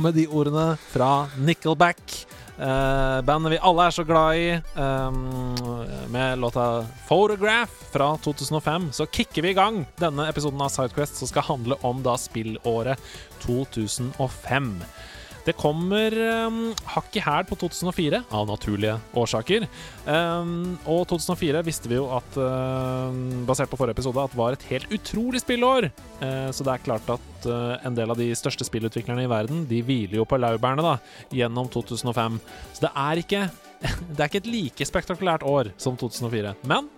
[0.00, 2.00] Og med de ordene fra Nickelback,
[2.56, 5.10] eh, bandet vi alle er så glad i, eh,
[6.08, 11.28] med låta 'Photograph' fra 2005, så kicker vi i gang denne episoden av Sidequest, som
[11.28, 12.96] skal handle om da spillåret
[13.40, 14.82] 2005.
[15.46, 16.14] Det kommer
[16.46, 16.58] um,
[16.94, 19.66] hakk i hæl på 2004, av naturlige årsaker.
[20.04, 24.66] Um, og 2004 visste vi jo at, um, basert på forrige episode, at var et
[24.70, 25.88] helt utrolig spillår.
[26.20, 29.64] Uh, så det er klart at uh, en del av de største spillutviklerne i verden
[29.70, 30.96] De hviler jo på laurbærene da,
[31.34, 32.40] gjennom 2005.
[32.74, 33.48] Så det er ikke
[34.12, 36.52] Det er ikke et like spektakulært år som 2004.
[36.68, 36.90] Men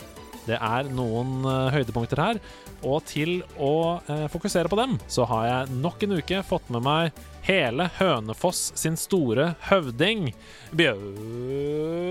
[0.47, 2.41] det er noen uh, høydepunkter her.
[2.83, 6.83] Og til å uh, fokusere på dem, så har jeg nok en uke fått med
[6.87, 10.33] meg hele Hønefoss sin store høvding,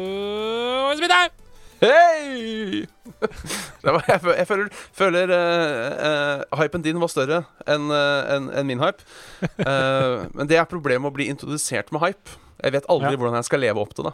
[0.02, 1.38] Bjørn Smithaug!
[1.82, 2.86] Hei!
[3.82, 8.68] Jeg, føler, jeg føler, føler uh, uh, hypen din var større enn uh, en, en
[8.70, 9.02] min hype.
[9.42, 12.36] Eh, men det er problemet med å bli introdusert med hype.
[12.62, 13.18] Jeg vet aldri Ja.
[13.18, 14.14] hvordan jeg skal leve opp til det.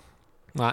[0.61, 0.71] Nei.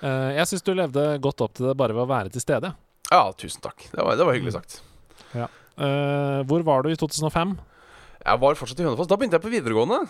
[0.00, 2.72] Eh, jeg syns du levde godt opp til det bare ved å være til stede.
[3.10, 3.84] Ja, tusen takk.
[3.90, 4.80] Det var, det var hyggelig sagt.
[5.80, 7.54] Eh, hvor var du i 2005?
[8.20, 9.08] Jeg var fortsatt i Hønefoss.
[9.08, 10.02] Da begynte jeg på videregående.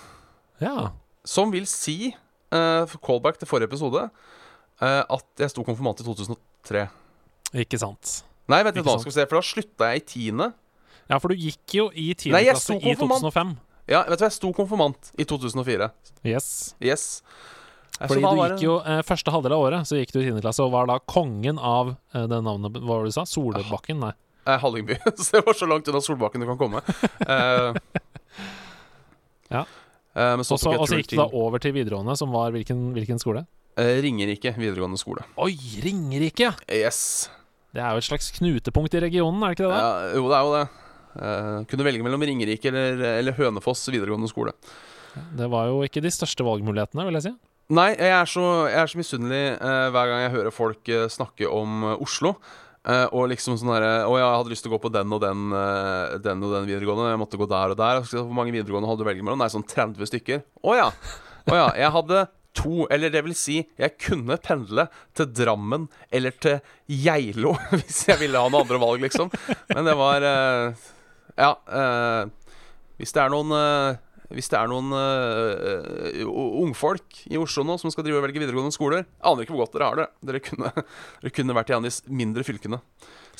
[0.62, 0.90] Ja.
[1.26, 2.10] Som vil si,
[2.50, 4.02] uh, callback til forrige episode,
[4.82, 6.86] uh, at jeg sto konfirmant i 2003.
[7.62, 8.20] Ikke sant.
[8.50, 10.50] Nei, vent litt hva nå, skal vi se, for da slutta jeg i tiende.
[11.10, 13.54] Ja, for du gikk jo i tiende klasse i 2005.
[13.90, 15.90] Ja, vet du hva, jeg sto konfirmant i 2004.
[16.26, 16.50] Yes.
[16.82, 17.06] Yes.
[18.00, 20.38] Eh, Fordi du gikk jo eh, første halvdel av året Så gikk du i 10.
[20.40, 23.26] klasse og var da kongen av eh, det navnet Hva var det du sa?
[23.28, 24.00] Solbakken?
[24.00, 24.14] Nei.
[24.48, 24.96] Eh, Hallingby.
[25.20, 26.80] så det var så langt unna Solbakken du kan komme.
[27.26, 27.76] Eh,
[29.50, 29.64] Ja.
[30.14, 33.44] eh, så Og så gikk du da over til videregående, som var hvilken, hvilken skole?
[33.80, 35.24] Ringerike videregående skole.
[35.40, 35.52] Oi,
[35.84, 36.50] Ringerike!
[36.50, 36.54] ja.
[36.70, 37.28] Yes.
[37.70, 39.76] Det er jo et slags knutepunkt i regionen, er det ikke det?
[39.78, 40.62] Ja, jo, det er jo det.
[41.20, 44.54] Eh, kunne velge mellom Ringerike eller, eller Hønefoss videregående skole.
[45.38, 47.32] Det var jo ikke de største valgmulighetene, vil jeg si.
[47.70, 48.42] Nei, jeg er så,
[48.90, 52.32] så misunnelig eh, hver gang jeg hører folk eh, snakke om eh, Oslo.
[52.82, 55.18] Eh, og liksom sånn derre Å, jeg hadde lyst til å gå på den og
[55.20, 57.10] den eh, Den og den videregående.
[57.12, 58.00] Jeg måtte gå der og der.
[58.08, 59.42] Hvor mange videregående hadde du velge mellom?
[59.44, 60.42] Nei, sånn 30 stykker.
[60.66, 60.88] Å ja.
[61.46, 61.68] Å ja.
[61.84, 62.24] Jeg hadde
[62.58, 66.58] to, eller det vil si, jeg kunne pendle til Drammen eller til
[66.90, 69.30] Geilo hvis jeg ville ha noen andre valg, liksom.
[69.70, 70.88] Men det var eh,
[71.38, 71.52] Ja.
[72.98, 73.54] hvis det er noen
[74.30, 76.20] hvis det er noen uh,
[76.62, 79.74] ungfolk i Oslo nå som skal drive og velge videregående skoler Aner ikke hvor godt
[79.74, 80.06] dere har det.
[80.30, 80.70] Dere kunne,
[81.22, 82.78] dere kunne vært i en av de mindre fylkene.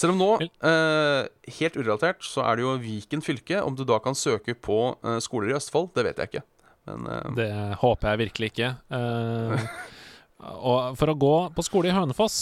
[0.00, 0.30] Selv om nå,
[0.64, 1.28] uh,
[1.60, 3.60] helt urelatert, så er det jo Viken fylke.
[3.62, 6.44] Om du da kan søke på uh, skoler i Østfold, det vet jeg ikke.
[6.90, 7.48] Men Det
[7.82, 8.68] håper jeg virkelig ikke.
[10.40, 12.38] Og for å gå på skole i Hønefoss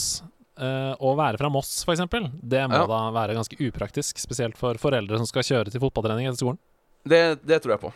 [0.59, 2.01] å være fra Moss, f.eks.,
[2.41, 2.87] det må Ja.
[2.91, 4.19] da være ganske upraktisk.
[4.23, 6.59] Spesielt for foreldre som skal kjøre til fotballtrening etter skolen.
[7.05, 7.93] det, det tror jeg på.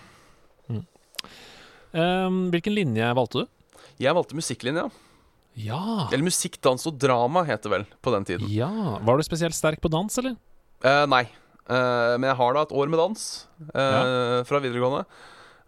[1.93, 3.81] Eh, hvilken linje valgte du?
[4.03, 4.87] Jeg valgte musikklinja.
[5.61, 6.09] Ja.
[6.09, 8.49] Eller musikk, dans og drama, het det vel på den tiden.
[8.49, 8.71] ja.
[9.05, 10.39] Var du spesielt sterk på dans, eller?
[10.83, 11.27] Uh, nei.
[11.69, 13.21] Uh, men jeg har da et år med dans
[13.71, 14.01] Ja
[14.49, 15.05] fra videregående.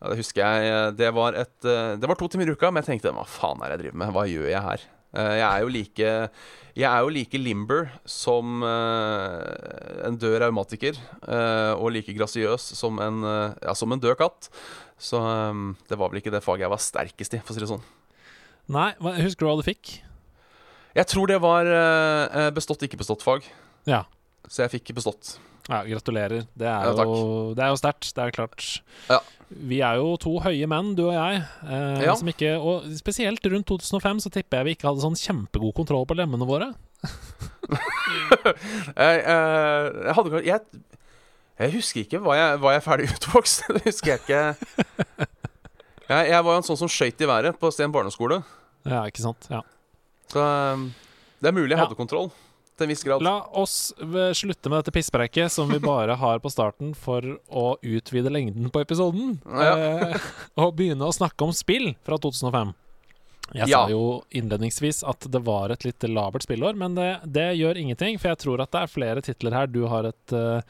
[0.01, 0.97] Ja, det husker jeg.
[0.99, 3.71] Det var, et, det var to timer i uka, men jeg tenkte hva faen er
[3.71, 4.11] det jeg driver med?
[4.17, 4.83] Hva gjør jeg her?
[5.15, 6.13] Eh, jeg er jo like
[6.75, 9.43] Jeg er jo like limber som uh,
[10.07, 10.99] en død raumatiker.
[11.23, 14.51] Uh, og like grasiøs som en, eh, ja, som en død katt.
[14.99, 17.63] Så um, det var vel ikke det faget jeg var sterkest i, for å si
[17.63, 17.87] det sånn.
[18.75, 20.01] Nei, husker du hva du fikk?
[20.95, 23.47] Jeg tror det var eh, bestått, ikke bestått-fag.
[23.91, 24.05] Ja.
[24.47, 25.37] Så jeg fikk bestått.
[25.69, 26.45] Ja, gratulerer.
[26.55, 28.11] Det er Ja, jo, det er jo sterkt.
[28.15, 28.67] Det er klart.
[29.09, 29.19] Ja.
[29.55, 31.43] Vi er jo to høye menn, du og jeg.
[31.69, 32.15] Eh, Ja.
[32.19, 36.07] som ikke, og spesielt rundt 2005 så tipper jeg vi ikke hadde sånn kjempegod kontroll
[36.07, 36.73] på lemmene våre.
[38.95, 40.61] Jeg, eh, jeg hadde jeg,
[41.59, 42.21] jeg husker ikke.
[42.25, 43.65] Var jeg, var jeg ferdig utvokst?
[43.73, 44.43] Det husker jeg ikke.
[46.09, 48.43] Jeg, jeg var jo en sånn som skøyt i været på Sten barneskole.
[48.85, 49.47] Ja, ikke sant?
[49.53, 49.63] Ja.
[50.33, 50.85] Så eh,
[51.41, 51.85] det er mulig jeg Ja.
[51.87, 52.31] hadde kontroll.
[52.75, 53.23] Til en viss grad.
[53.23, 53.93] La oss
[54.35, 58.83] slutte med dette pisspreket som vi bare har på starten for å utvide lengden på
[58.83, 59.37] episoden.
[59.47, 59.75] Ja.
[60.11, 60.17] Eh,
[60.59, 62.73] og begynne å snakke om spill fra 2005.
[63.55, 63.85] Jeg Ja.
[63.85, 68.19] sa jo innledningsvis at det var et litt labert spillår, men det, det gjør ingenting,
[68.19, 70.63] for jeg tror at det er flere titler her du har et uh,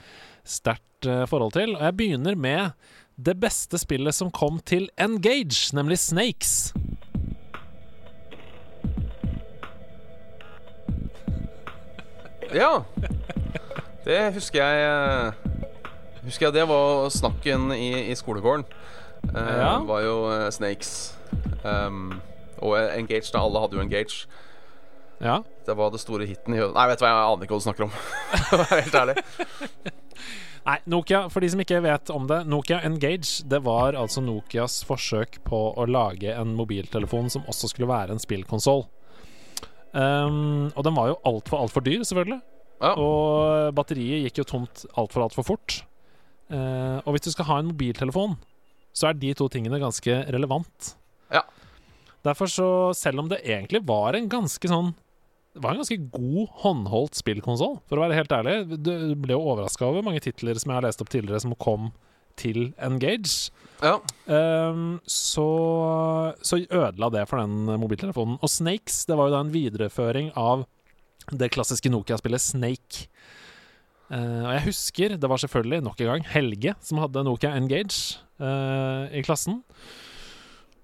[0.44, 1.76] sterkt uh, forhold til.
[1.78, 2.72] Og jeg begynner med
[3.16, 6.74] det beste spillet som kom til Engage, nemlig Snakes.
[12.54, 12.84] Ja.
[14.04, 15.32] Det husker jeg eh,
[16.24, 18.64] Husker jeg det var snakken i, i skolegården.
[19.24, 19.78] Uh, Ja.
[19.84, 21.18] var jo uh, Snakes.
[21.64, 22.20] Um,
[22.64, 23.42] og Engage, da.
[23.42, 24.24] Alle hadde jo Engage.
[25.20, 25.40] Ja.
[25.66, 27.66] Det var det store hiten i Nei, vet du hva, jeg aner ikke hva du
[27.66, 27.92] snakker om.
[28.72, 29.16] Helt ærlig.
[30.68, 34.78] Nei, Nokia, for de som ikke vet om det, Nokia Engage det var altså Nokias
[34.88, 38.86] forsøk på å lage en mobiltelefon som også skulle være en spillkonsoll.
[39.94, 42.40] Um, og den var jo altfor, altfor dyr, selvfølgelig.
[42.82, 42.92] Ja.
[42.98, 45.78] Og batteriet gikk jo tomt altfor, altfor fort.
[46.50, 48.34] Uh, og hvis du skal ha en mobiltelefon,
[48.94, 50.94] så er de to tingene ganske relevant.
[51.32, 51.44] Ja.
[52.26, 54.94] Derfor så, selv om det egentlig var en ganske sånn
[55.54, 58.54] Det var en ganske god håndholdt spillkonsoll, for å være helt ærlig.
[58.82, 58.90] Du
[59.22, 61.92] ble jo overraska over mange titler som jeg har lest opp tidligere, som kom
[62.40, 63.50] til Engage.
[63.84, 63.98] Ja.
[64.26, 65.46] Um, så,
[66.40, 68.38] så ødela det for den mobiltelefonen.
[68.40, 70.64] Og Snakes det var jo da en videreføring av
[71.32, 73.08] det klassiske Nokia-spillet Snake.
[74.12, 78.20] Uh, og jeg husker, det var selvfølgelig nok en gang Helge som hadde Nokia Engage
[78.40, 79.62] uh, i klassen.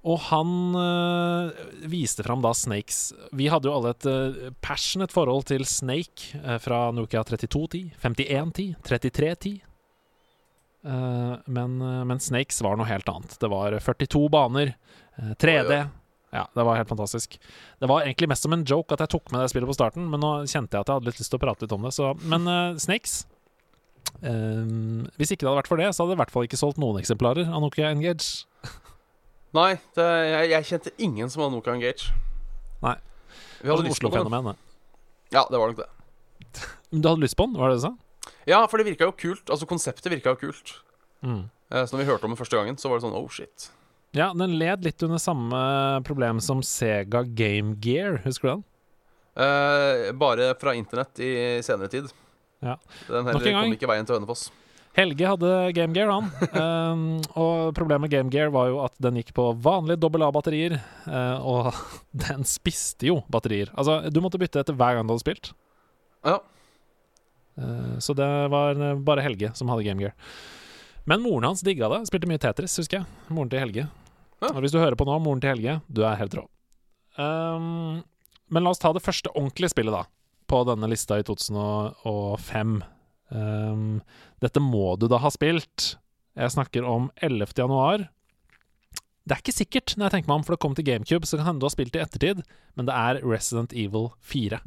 [0.00, 1.50] Og han uh,
[1.92, 3.10] viste fram da Snakes.
[3.36, 8.70] Vi hadde jo alle et uh, passionate forhold til Snake uh, fra Nokia 3210, 5110,
[8.86, 9.58] 3310.
[10.86, 13.36] Uh, men, uh, men Snakes var noe helt annet.
[13.40, 14.74] Det var 42 baner,
[15.18, 15.66] uh, 3D.
[15.68, 15.88] Oi, oi.
[16.30, 17.40] Ja, det var helt fantastisk.
[17.82, 20.04] Det var egentlig mest som en joke at jeg tok med det spillet på starten,
[20.12, 21.90] men nå kjente jeg at jeg hadde litt lyst til å prate litt om det.
[21.96, 22.46] Så, men
[22.78, 23.24] Snakes
[24.22, 26.78] Hvis ikke det hadde vært for det, så hadde det i hvert fall ikke solgt
[26.78, 28.46] noen eksemplarer av Nokia Engage.
[29.58, 32.14] Nei, det, jeg, jeg kjente ingen som hadde Nokia Engage.
[32.86, 32.94] Nei.
[33.64, 34.12] Vi hadde lyst på.
[34.12, 34.62] Oslo-fenomenet.
[35.34, 35.90] Ja, det var nok det.
[36.94, 37.94] Men Du hadde lyst på den, var det det du sa?
[38.48, 39.50] Ja, for det virka jo kult.
[39.50, 40.72] Altså, konseptet virka jo kult.
[41.24, 41.42] Mm.
[41.70, 43.70] Eh, Så når vi hørte om den første gangen, så var det sånn oh shit.
[44.16, 45.58] Ja, den led litt under samme
[46.06, 48.64] problem som Sega Game Gear, husker du den?
[49.40, 52.08] Eh, bare fra internett i senere tid.
[52.60, 52.74] Ja.
[53.06, 54.48] Den heller kom ikke veien til Hønefoss.
[54.98, 56.26] Helge hadde Game Gear, han.
[56.58, 57.02] Um,
[57.38, 60.74] og problemet med Game Gear var jo at den gikk på vanlige dobbel A-batterier.
[61.06, 61.70] eh, og
[62.26, 63.70] den spiste jo batterier.
[63.78, 65.52] Altså, du måtte bytte etter hver gang du hadde spilt.
[66.26, 66.40] Ja.
[67.60, 70.14] Eh, så det var eh, bare Helge som hadde Game Gear.
[71.04, 72.04] Men moren hans digga det.
[72.08, 73.32] Spilte mye Tetris, husker jeg.
[73.32, 73.88] Moren til Helge.
[74.40, 74.52] Ja.
[74.52, 76.46] Og hvis du hører på nå, moren til Helge, du er helt rå.
[77.20, 78.00] Um,
[78.50, 80.04] men la oss ta det første ordentlige spillet, da.
[80.50, 82.78] På denne lista i 2005.
[83.30, 84.00] Um,
[84.42, 85.94] dette må du da ha spilt.
[86.38, 87.52] Jeg snakker om 11.
[87.58, 88.08] januar.
[89.28, 91.38] Det er ikke sikkert, når jeg tenker meg om, for det kom til GameCube, så
[91.38, 92.42] kan hende du har spilt det i ettertid,
[92.74, 94.62] men det er Resident Evil 4.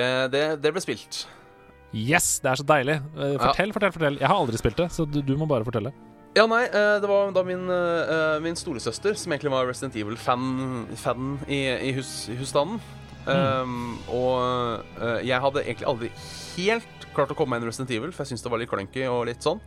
[0.00, 1.24] Det, det, det ble spilt.
[1.90, 3.00] Yes, det er så deilig.
[3.12, 4.20] Fortell, Fortell, fortell, fortell.
[4.22, 5.92] Jeg har aldri spilt det, så du, du må bare fortelle.
[6.38, 10.86] Ja, nei, eh, det var da min, eh, min storesøster, som egentlig var Resident Evil-fan
[10.94, 12.78] fan i, i, hus, husstanden.
[12.78, 12.98] husstanden.
[13.28, 16.08] Um, og eh, jeg hadde egentlig aldri
[16.56, 18.70] helt klart å komme meg inn i Resident Evil, for jeg syntes det var litt
[18.70, 19.60] clunky og litt sånn.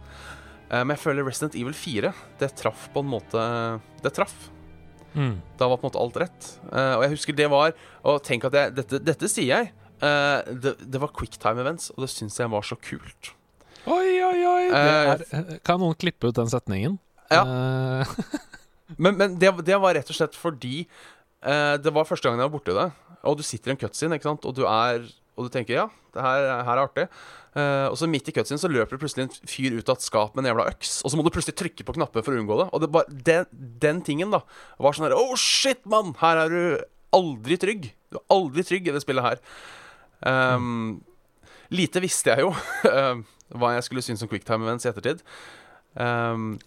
[0.69, 3.45] Eh, men jeg føler Resident Evil 4, det traff på en måte
[4.03, 4.33] Det traff.
[5.13, 5.35] Mm.
[5.59, 6.49] Da var på en måte alt rett.
[6.71, 7.75] Eh, og jeg husker det var
[8.09, 9.67] Og tenk at jeg Dette, dette sier jeg.
[10.03, 13.33] Eh, det, det var quicktime events, og det syns jeg var så kult.
[13.83, 14.65] Oi, oi, oi!
[14.71, 16.99] Eh, er, kan noen klippe ut den setningen?
[17.31, 17.43] Ja.
[17.43, 18.13] Eh,
[18.97, 22.49] Men, men det, det var rett og slett fordi eh, det var første gangen jeg
[22.49, 22.89] var borti det.
[23.29, 24.45] Og du sitter i en cutscene, ikke sant?
[24.45, 27.07] Og du er Og du tenker ja, det her, her er artig.
[27.53, 30.05] Uh, og så midt i cutscene så løper det plutselig en fyr ut av et
[30.05, 30.91] skap med en jævla øks.
[31.01, 32.67] Og så må du plutselig trykke på knapper for å unngå det.
[32.69, 33.47] Og det var den,
[33.81, 34.43] den tingen da
[34.77, 36.13] var sånn her Oh shit, mann!
[36.21, 36.61] Her er du
[37.17, 37.89] aldri trygg.
[38.13, 39.41] Du er aldri trygg i det spillet her.
[40.25, 41.03] Um,
[41.73, 42.51] Lite visste jeg jo
[42.89, 43.21] eh,
[43.57, 45.23] hva jeg skulle synes om quicktime events i ettertid.
[45.93, 46.57] Um,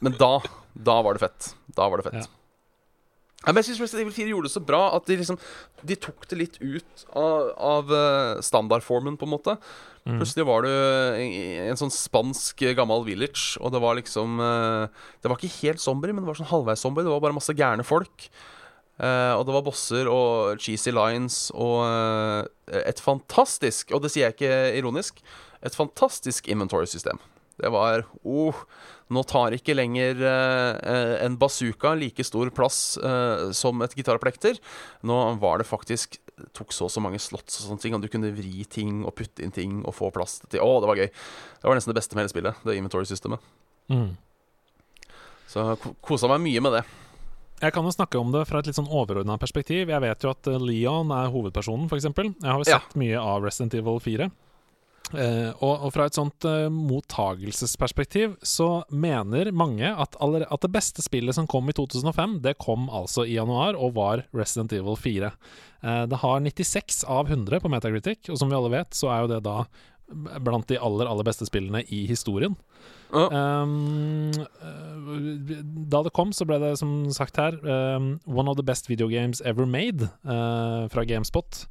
[0.00, 0.36] men da,
[0.74, 1.54] da var det fett.
[1.76, 2.22] Da var det fett.
[2.24, 2.36] Ja.
[3.46, 5.38] Men jeg syns Resident Evil 4 gjorde det så bra at de liksom
[5.88, 9.54] De tok det litt ut av, av eh, standardformen, på en måte.
[10.04, 10.18] Mm.
[10.18, 10.70] Plutselig var du
[11.20, 15.40] i i en sånn spansk eh, gammel village, og det var liksom eh, Det var
[15.40, 17.06] ikke helt zombie, men det var sånn halvveis zombie.
[17.06, 18.28] Det var bare masse gærne folk.
[19.00, 24.28] Eh, og det var bosser og cheesy lines og uh, et fantastisk, og det sier
[24.28, 25.22] jeg ikke ironisk,
[25.64, 27.20] et fantastisk inventory-system.
[27.60, 28.56] Det var oh,
[29.10, 32.94] Nå tar ikke lenger eh, en bazooka like stor plass
[33.58, 34.60] som et gitarplekter.
[35.02, 36.20] Nå var det faktisk
[36.56, 39.16] tok så og så mange slots og sånne ting, og du kunne vri ting og
[39.18, 41.10] putte inn ting og få plass til Å, det var gøy.
[41.10, 43.50] Det var nesten det beste med hele spillet, det inventory-systemet.
[43.90, 44.12] Mm.
[45.50, 46.84] Så ko- kosa meg mye med det.
[47.60, 49.90] Jeg kan jo snakke om det fra et litt sånn overordna perspektiv.
[49.92, 52.08] Jeg vet jo at eh, Leon er hovedpersonen, f.eks.
[52.08, 52.78] Jeg har jo Ja.
[52.80, 54.30] sett mye av Resident Evil 4.
[55.10, 60.70] Uh, og, og fra et sånt uh, mottagelsesperspektiv så mener mange at, aller, at det
[60.70, 64.94] beste spillet som kom i 2005, det kom altså i januar og var Resident Evil
[65.00, 65.32] 4.
[65.82, 69.24] Uh, det har 96 av 100 på Metacritic, og som vi alle vet, så er
[69.24, 69.64] jo det da
[70.46, 72.54] blant de aller, aller beste spillene i historien.
[73.10, 73.62] Ja.
[73.62, 74.30] Um,
[75.90, 79.08] da det kom, så ble det som sagt her um, One of the best video
[79.10, 81.64] games ever made uh, fra Gamespot.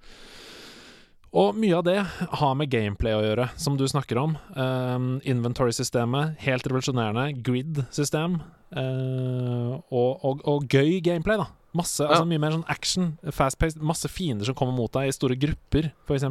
[1.30, 2.00] Og mye av det
[2.42, 4.34] har med gameplay å gjøre, som du snakker om.
[4.58, 7.44] Um, Inventory-systemet, helt revolusjonerende.
[7.46, 8.40] Grid-system.
[8.74, 11.52] Uh, og, og, og gøy gameplay, da.
[11.78, 13.78] Masse, altså Mye mer sånn action, fast-paced.
[13.86, 16.26] Masse fiender som kommer mot deg i store grupper, f.eks.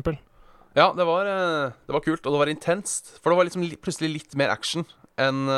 [0.77, 3.15] Ja, det var, eh, det var kult, og det var intenst.
[3.23, 4.85] For det var liksom plutselig litt mer action
[5.19, 5.49] enn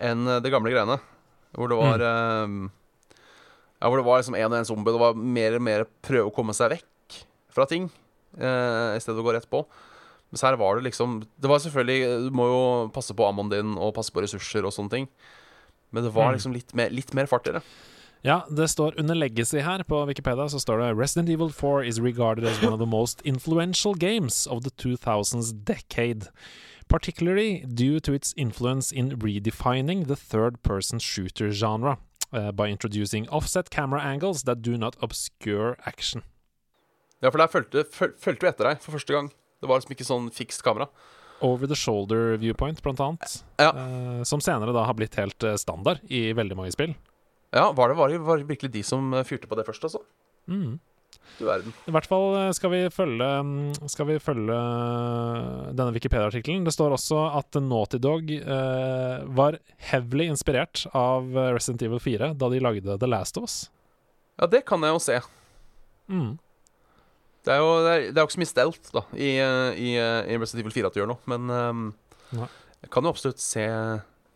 [0.00, 1.00] en det gamle greiene.
[1.52, 1.98] Hvor det var
[2.46, 2.70] mm.
[3.80, 4.92] Ja, hvor det var liksom en og en zombie.
[4.94, 7.18] Det var mer og mer prøve å komme seg vekk
[7.50, 7.88] fra ting,
[8.38, 9.64] eh, i stedet for å gå rett på.
[10.30, 12.60] Mens her var det liksom Det var selvfølgelig Du må jo
[12.94, 15.08] passe på ammoen din og passe på ressurser og sånne ting.
[15.90, 16.36] Men det var Mm.
[16.38, 17.62] liksom litt mer, litt mer fart i det.
[18.22, 22.00] Ja, det står under legacy her på Wikipedia så står det Resident Evil 4 is
[22.00, 26.28] regarded as one of the most influential games of the 2000s decade.
[26.88, 31.96] Particularly due to its influence in redefining the third-person shooter genre
[32.32, 36.22] uh, by introducing offset camera angles that do not obscure action.
[37.20, 37.84] Ja, for der fulgte,
[38.20, 39.30] fulgte vi etter deg for første gang.
[39.60, 40.90] Det var liksom ikke sånn fikst kamera.
[41.40, 43.40] Over the shoulder viewpoint, blant annet.
[43.56, 43.72] Ja.
[43.72, 46.92] Uh, som senere da har blitt helt eh, standard i veldig mange spill.
[47.50, 49.88] Ja, var det, var det, var det virkelig de som eh, fyrte på det først,
[49.88, 50.04] altså?
[50.50, 50.78] Mm.
[51.38, 51.72] Du verden.
[51.88, 56.66] I hvert fall eh, skal vi følge mm, Skal vi følge eh, denne Wikipedia-artikkelen.
[56.66, 59.58] Det står også at Naughty Dog eh, var
[59.90, 63.58] heavily inspirert av Resident Evil 4 da de lagde The Last of Us.
[64.40, 65.18] Ja, det kan jeg jo se.
[66.10, 66.30] Mm.
[67.46, 69.90] Det er jo det er, det er jo ikke så mye stelt da i, i,
[69.96, 71.86] i Resident Evil 4 at du gjør noe, men um,
[72.34, 73.64] jeg kan jo absolutt se,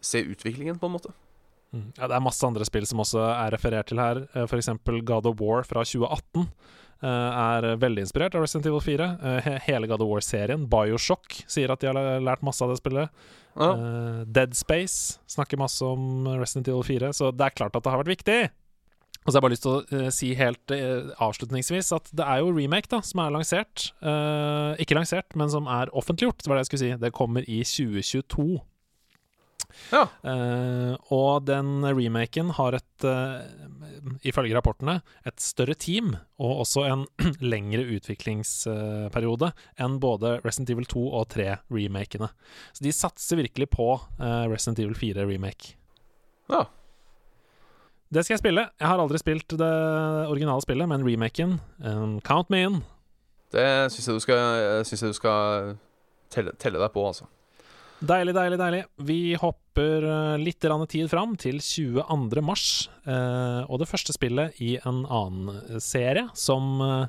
[0.01, 1.13] se utviklingen, på en måte.
[1.75, 1.91] Mm.
[1.99, 4.25] Ja, det er masse andre spill som også er referert til her.
[4.31, 4.49] F.eks.
[4.53, 9.09] For eksempel God of War fra 2018 eh, er veldig inspirert av Resident Evil 4.
[9.31, 13.25] Eh, Hele God of War-serien, Bioshock, sier at de har lært masse av det spillet.
[13.55, 13.71] Ja.
[13.71, 17.95] Eh, Dead Space snakker masse om Resident Evil 4, så det er klart at det
[17.95, 18.43] har vært viktig.
[19.25, 22.27] Og så har jeg bare lyst til å eh, si helt eh, avslutningsvis at det
[22.29, 23.87] er jo remake da, som er lansert.
[24.05, 26.91] Eh, ikke lansert, men som er offentliggjort, det var det jeg skulle si.
[27.01, 28.61] Det kommer i 2022.
[29.93, 30.05] Ja.
[30.25, 33.43] Uh, og den remaken har et, uh,
[34.27, 37.05] ifølge rapportene, et større team og også en
[37.55, 42.31] lengre utviklingsperiode enn både Resident Evil 2 og 3-remakene.
[42.73, 45.77] Så de satser virkelig på uh, Resident Evil 4 remake.
[46.53, 46.67] ja.
[48.15, 48.63] Det skal jeg spille.
[48.79, 49.71] Jeg har aldri spilt det
[50.31, 52.77] originale spillet, men remaken um, Count me in.
[53.51, 54.43] Det syns jeg du skal,
[54.85, 55.73] jeg du skal
[56.31, 57.27] telle, telle deg på, altså.
[58.05, 58.81] Deilig, deilig, deilig.
[59.07, 62.43] Vi hopper eh, litt tid fram til 22.
[62.45, 62.89] mars.
[63.07, 67.07] eh, og det første spillet i en annen serie som eh,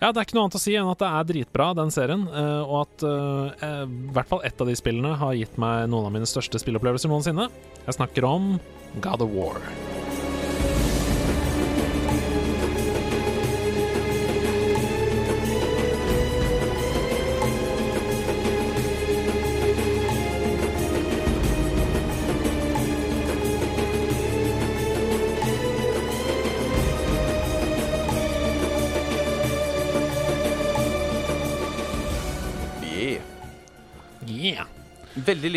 [0.00, 2.26] Ja, det er ikke noe annet å si enn at det er dritbra, den serien.
[2.26, 5.86] eh, og at eh, eh, i hvert fall ett av de spillene har gitt meg
[5.92, 7.50] noen av mine største spillopplevelser noensinne.
[7.86, 8.54] Jeg snakker om
[9.04, 9.60] God of War.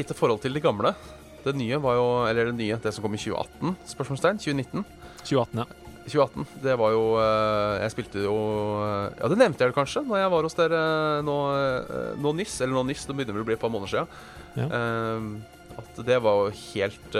[0.03, 0.93] Lite forhold til de gamle.
[1.43, 3.75] Det nye var jo Eller det nye, det som kom i 2018?
[3.89, 4.39] Spørsmålstegn?
[4.39, 4.85] 2019?
[5.23, 5.65] 2018, ja.
[6.03, 8.35] 2018, det var jo eh, Jeg spilte jo
[8.83, 10.81] eh, Ja, det nevnte jeg vel kanskje Når jeg var hos dere
[11.23, 12.59] nå, eh, nå nyss.
[12.63, 14.19] Eller nå nyss, det begynner vel å bli et par måneder siden.
[14.53, 14.67] Ja.
[15.81, 17.15] At det var jo helt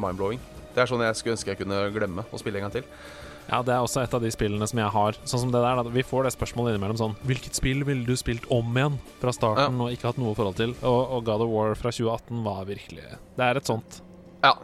[0.00, 0.40] mind-blowing.
[0.72, 2.86] Det er sånn jeg skulle ønske jeg kunne glemme å spille en gang til.
[3.48, 5.16] Ja, det er også et av de spillene som jeg har.
[5.24, 5.92] Sånn som det der, da.
[5.92, 9.80] Vi får det spørsmålet innimellom sånn Hvilket spill ville du spilt om igjen fra starten
[9.82, 10.74] og ikke hatt noe forhold til?
[10.80, 13.06] Og, og God of War fra 2018 var virkelig
[13.36, 14.00] Det er et sånt.
[14.44, 14.54] Ja.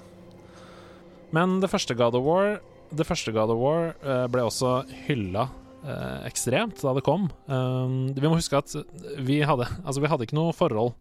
[1.34, 2.58] Men det første God of War
[2.94, 5.48] Det første God of War uh, ble også hylla
[5.84, 7.28] uh, ekstremt da det kom.
[7.50, 8.72] Um, vi må huske at
[9.18, 10.94] vi hadde Altså, vi hadde ikke noe forhold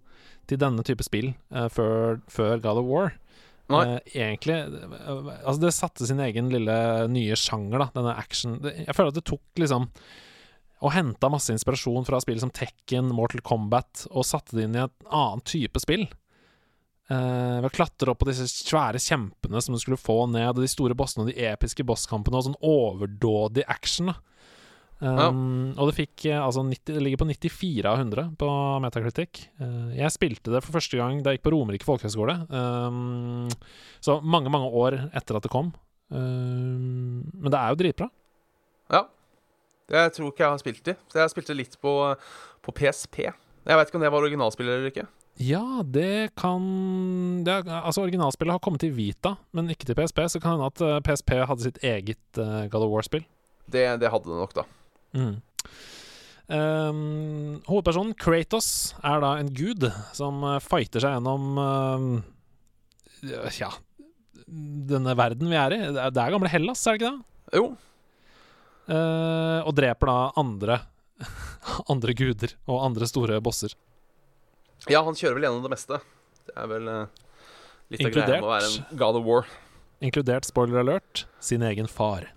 [0.47, 3.15] til denne type spill uh, før, før God of War.
[3.67, 6.77] Eh, egentlig Altså, det satte sin egen lille
[7.11, 7.89] nye sjanger, da.
[7.97, 9.89] Denne action Jeg føler at det tok liksom
[10.79, 14.83] Og henta masse inspirasjon fra spill som Tekken, Mortal Kombat, og satte det inn i
[14.85, 16.05] et annen type spill.
[17.09, 20.61] Uh, ved å klatre opp på disse svære kjempene som du skulle få ned, og
[20.61, 24.11] de store bossene og de episke bosskampene, og sånn overdådig action.
[24.11, 24.36] da.
[24.97, 28.47] Um, Og det fikk eh, altså 90, Det ligger på 94 av 100 på
[28.81, 29.43] Metacritic.
[29.61, 32.39] Uh, jeg spilte det for første gang da jeg gikk på Romerike folkehøgskole.
[32.49, 33.45] Um,
[34.01, 35.69] så mange, mange år etter at det kom.
[36.09, 38.09] Um, men det er jo dritbra.
[38.93, 39.03] Ja.
[39.87, 40.97] Jeg tror ikke jeg har spilt de.
[41.11, 41.93] Så jeg spilte litt på,
[42.65, 43.21] på PSP.
[43.27, 45.07] Jeg veit ikke om det var originalspiller eller ikke.
[45.37, 50.23] Ja, det kan det er, Altså, originalspillet har kommet til Vita, men ikke til PSP.
[50.33, 53.25] Så kan det hende at eh, PSP hadde sitt eget uh, God of War-spill.
[53.67, 54.65] Det, det hadde det nok, da.
[55.15, 55.35] Mm.
[56.47, 59.83] Um, hovedpersonen Kratos er da en gud
[60.15, 63.73] som uh, fighter seg gjennom uh, Ja,
[64.47, 65.81] denne verden vi er i.
[65.91, 67.59] Det er, det er gamle Hellas, er det ikke det?
[67.59, 67.65] Jo.
[68.87, 70.79] Uh, og dreper da andre
[71.91, 73.73] Andre guder og andre store bosser.
[74.87, 75.99] Ja, han kjører vel gjennom det meste.
[76.47, 76.85] Det er vel
[77.91, 79.49] litt av greia med å være en God of War.
[79.99, 82.29] Inkludert, spoiler alert, sin egen far.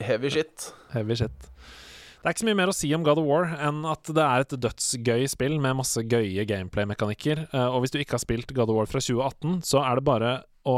[0.00, 0.72] Heavy shit.
[0.94, 1.48] Heavy shit.
[2.18, 4.22] Det er ikke så mye mer å si om God of War enn at det
[4.24, 7.44] er et dødsgøy spill med masse gøye gameplay-mekanikker.
[7.54, 10.04] Eh, og hvis du ikke har spilt God of War fra 2018, så er det
[10.08, 10.32] bare
[10.68, 10.74] å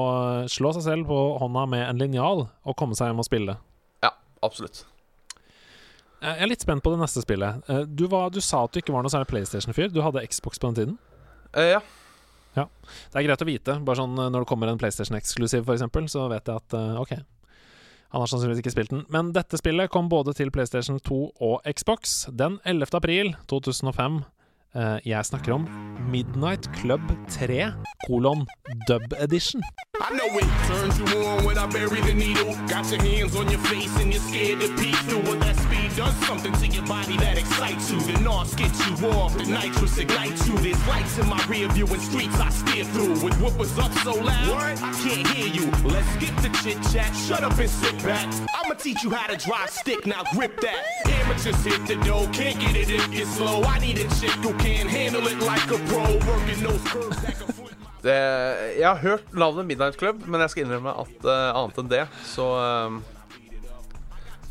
[0.52, 3.56] slå seg selv på hånda med en linjal og komme seg hjem og spille.
[4.04, 4.12] Ja,
[4.46, 4.84] absolutt.
[6.20, 7.64] Eh, Jeg er litt spent på det neste spillet.
[7.72, 9.88] Eh, Du, var, du sa at du ikke var noe særlig PlayStation-fyr.
[9.96, 10.98] Du hadde Xbox på den tiden.
[11.56, 11.80] Eh, ja.
[12.60, 13.78] Det er greit å vite.
[13.86, 17.12] Bare sånn Når det kommer en PlayStation-eksklusiv, f.eks., så vet jeg at OK.
[18.10, 19.04] Han har sannsynligvis ikke spilt den.
[19.12, 22.90] Men dette spillet kom både til PlayStation 2 og Xbox den 11.
[22.98, 24.22] april 2005.
[24.74, 25.68] Eh, jeg snakker om
[26.10, 27.72] Midnight Club 3
[28.06, 28.46] kolon
[28.86, 29.62] dub edition.
[30.00, 32.54] I know it turns you on when I bury the needle.
[32.68, 35.22] Got your hands on your face and you're scared to peek through.
[35.28, 38.00] What that speed does something to your body that excites you.
[38.00, 40.56] The NOS gets you off, the nitrous ignites you.
[40.58, 43.20] There's lights in my rear view and streets I steer through.
[43.24, 44.82] With whoopers up so loud, what?
[44.82, 45.70] I can't hear you.
[45.84, 48.26] Let's skip the chit chat, shut up and sit back.
[48.56, 50.80] I'ma teach you how to drive stick, now grip that.
[51.06, 53.62] Amateurs hit the dough, can't get it if it's slow.
[53.64, 54.54] I need a chick who
[58.00, 58.16] Det,
[58.80, 62.04] jeg har hørt navnet Midnight Club, men jeg skal innrømme at uh, annet enn det,
[62.24, 62.94] så uh,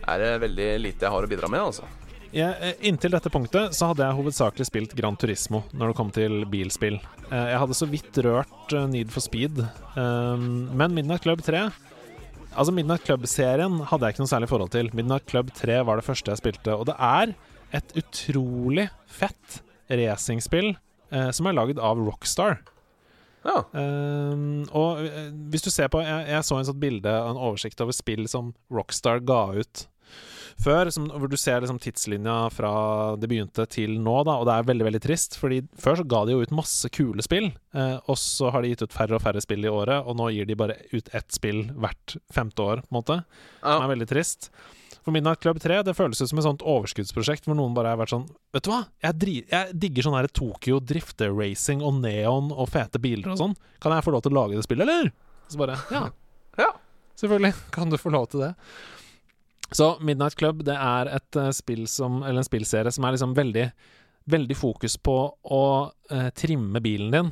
[0.06, 1.88] er det veldig lite jeg har å bidra med, altså.
[2.30, 6.12] Jeg, eh, inntil dette punktet så hadde jeg hovedsakelig spilt Gran Turismo når det kom
[6.14, 7.00] til bilspill.
[7.32, 9.64] Eh, Jeg hadde så vidt rørt Need for Speed.
[9.96, 11.64] Um, Men Midnight Club 3
[12.54, 14.92] Altså Midnight Club-serien hadde jeg ikke noe særlig forhold til.
[14.94, 16.74] Midnight Club 3 var det første jeg spilte.
[16.78, 17.34] Og det er
[17.78, 20.74] et utrolig fett racingspill
[21.12, 22.60] eh, som er lagd av Rockstar.
[23.46, 23.62] Ja.
[23.72, 27.80] Um, og eh, hvis du ser på Jeg, jeg så en sånn bilde En oversikt
[27.80, 29.86] over spill som Rockstar ga ut
[30.60, 32.72] før, som, hvor du ser liksom tidslinja fra
[33.20, 35.38] det begynte til nå, da, og det er veldig veldig trist.
[35.40, 38.74] Fordi Før så ga de jo ut masse kule spill, eh, og så har de
[38.74, 41.32] gitt ut færre og færre spill i året, og nå gir de bare ut ett
[41.36, 43.22] spill hvert femte år, på en måte.
[43.62, 44.52] Som er veldig trist.
[45.06, 48.00] For Midnight Club 3 det føles ut som et sånt overskuddsprosjekt hvor noen bare har
[48.02, 52.70] vært sånn Vet du hva, jeg, jeg digger sånn her Tokyo drifter-racing og neon og
[52.74, 53.58] fete biler og sånn.
[53.84, 55.12] Kan jeg få lov til å lage det spillet, eller?
[55.50, 56.04] Så bare Ja,
[56.60, 56.72] ja.
[57.22, 58.54] selvfølgelig kan du få lov til det.
[59.72, 63.36] Så Midnight Club det er et eh, spill som Eller en spillserie som er liksom
[63.38, 63.68] veldig
[64.30, 65.64] Veldig fokus på å
[66.14, 67.30] eh, trimme bilen din.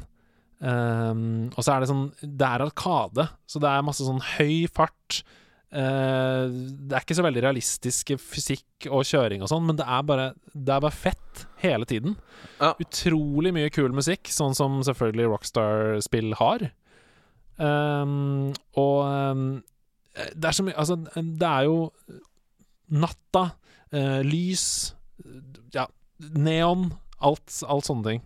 [0.58, 4.66] Um, og så er det sånn Det er arkade, så det er masse sånn høy
[4.74, 5.20] fart.
[5.68, 10.06] Eh, det er ikke så veldig realistisk fysikk og kjøring og sånn, men det er
[10.08, 12.16] bare Det er bare fett hele tiden.
[12.62, 12.74] Ja.
[12.80, 16.70] Utrolig mye kul musikk, sånn som selvfølgelig Rockstar-spill har.
[17.58, 19.46] Um, og um,
[20.14, 21.88] det er så mye Altså, det er jo
[22.94, 23.44] natta,
[23.92, 24.94] uh, lys,
[25.74, 25.88] ja,
[26.38, 28.22] neon, alt, alt sånne ting.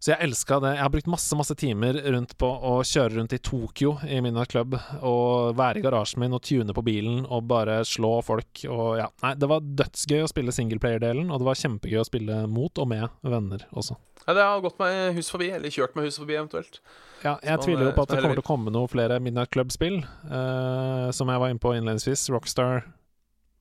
[0.00, 0.70] Så jeg elska det.
[0.78, 4.48] Jeg har brukt masse masse timer rundt på å kjøre rundt i Tokyo i Midnight
[4.48, 8.96] Club og være i garasjen min og tune på bilen og bare slå folk og
[8.96, 9.10] ja.
[9.20, 12.88] Nei, det var dødsgøy å spille singleplayer-delen, og det var kjempegøy å spille mot og
[12.88, 13.98] med venner også.
[14.24, 14.36] ja.
[14.38, 16.80] Det har gått meg hus forbi, eller kjørt meg hus forbi eventuelt.
[17.20, 19.20] Ja, jeg man, tviler jo på at sånn det kommer til å komme noen flere
[19.20, 20.00] Midnight Club-spill.
[20.24, 22.24] Uh, som jeg var inne på innledningsvis.
[22.32, 22.86] Rockstar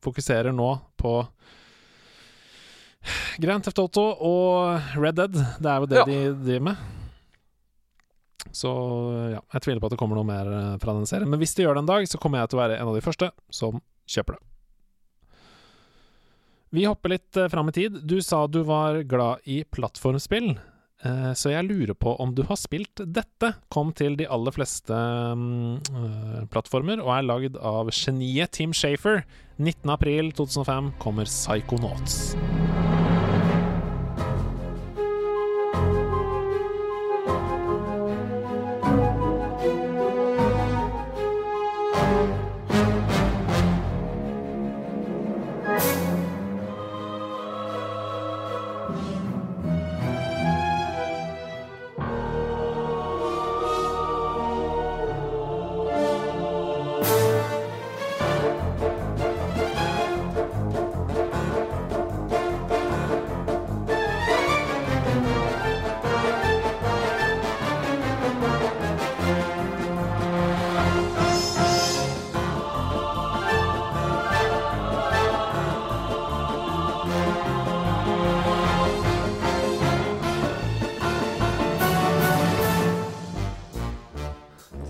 [0.08, 1.18] fokuserer nå på
[3.40, 5.34] Grand Theft Auto og Red Dead.
[5.64, 6.06] Det er jo det Ja.
[6.06, 6.78] de driver med.
[8.52, 8.70] Så
[9.36, 11.30] ja, jeg tviler på at det kommer noe mer eh, fra den serien.
[11.30, 12.96] Men hvis de gjør det en dag, så kommer jeg til å være en av
[12.98, 14.44] de første som kjøper det.
[16.72, 17.96] Vi hopper litt uh, fram i tid.
[18.06, 20.52] Du sa du var glad i plattformspill.
[21.02, 23.54] Eh, Så jeg lurer på om du har spilt dette.
[23.74, 29.24] Kom til de aller fleste mm, eh, plattformer og er lagd av geniet Tim Shafer.
[29.58, 32.36] 19.4.2005 kommer Psychonauts.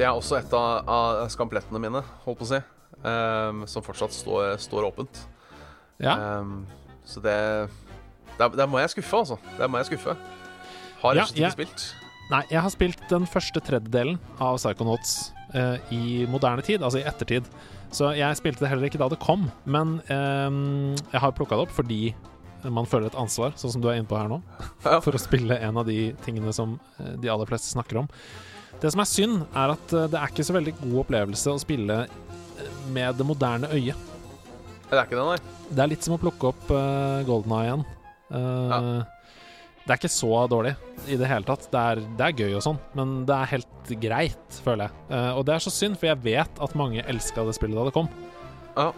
[0.09, 2.59] Er også et av, av skamplettene mine, holdt på å si.
[2.99, 5.21] um, som fortsatt står, står åpent.
[6.03, 6.17] Ja.
[6.41, 6.65] Um,
[7.07, 7.37] så det
[8.39, 9.37] der, der må jeg skuffe, altså.
[9.57, 10.13] Der må jeg skuffe.
[11.01, 11.87] Har rett og slett jeg- ikke spilt.
[12.29, 17.07] Nei, jeg har spilt den første tredjedelen av Psychonauts uh, i moderne tid, altså i
[17.09, 17.47] ettertid.
[17.91, 21.65] Så jeg spilte det heller ikke da det kom, men um, jeg har plukka det
[21.65, 22.13] opp fordi
[22.69, 24.41] man føler et ansvar, sånn som du er inne på her nå,
[25.05, 28.09] for å spille en av de tingene som eh, de aller fleste snakker om.
[28.79, 31.61] Det som er synd, er at eh, det er ikke så veldig god opplevelse å
[31.61, 34.07] spille eh, med det moderne øyet.
[34.89, 35.63] Det er ikke det, nei.
[35.69, 37.83] Det er litt som å plukke opp uh, Golden Eye igjen.
[38.29, 38.79] Ja.
[39.83, 40.71] Det er ikke så dårlig
[41.09, 41.67] i det hele tatt.
[41.69, 45.03] Det er, det er gøy og sånn, men det er helt greit, føler jeg.
[45.11, 47.85] Uh, og det er så synd, for jeg vet at mange elska det spillet da
[47.85, 48.09] det kom.
[48.79, 48.89] Ja.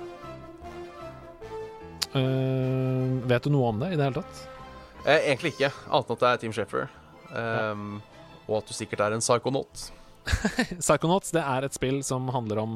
[2.16, 4.48] Uh, vet du noe om det i det hele tatt?
[5.02, 6.90] Eh, egentlig ikke, annet enn at det er Team Sheffer.
[7.40, 7.94] Ehm,
[8.52, 9.90] Og at du sikkert er en psychonaut.
[10.84, 12.76] Psychonauts det er et spill som handler om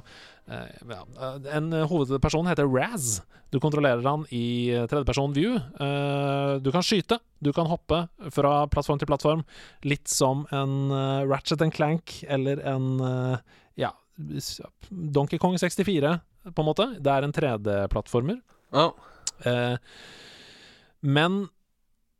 [0.50, 1.04] eh, ja,
[1.54, 3.20] En hovedperson heter Raz.
[3.54, 5.56] Du kontrollerer han i tredjeperson view.
[5.56, 8.02] Eh, du kan skyte, du kan hoppe
[8.34, 9.46] fra plattform til plattform.
[9.86, 13.38] Litt som en eh, Ratchet and Clank eller en eh,
[13.86, 13.94] ja,
[14.90, 16.18] Donkey Kong 64,
[16.52, 16.90] på en måte.
[17.00, 18.42] Det er en 3D-plattformer.
[18.76, 18.92] Oh.
[19.48, 19.78] Eh,
[21.06, 21.46] men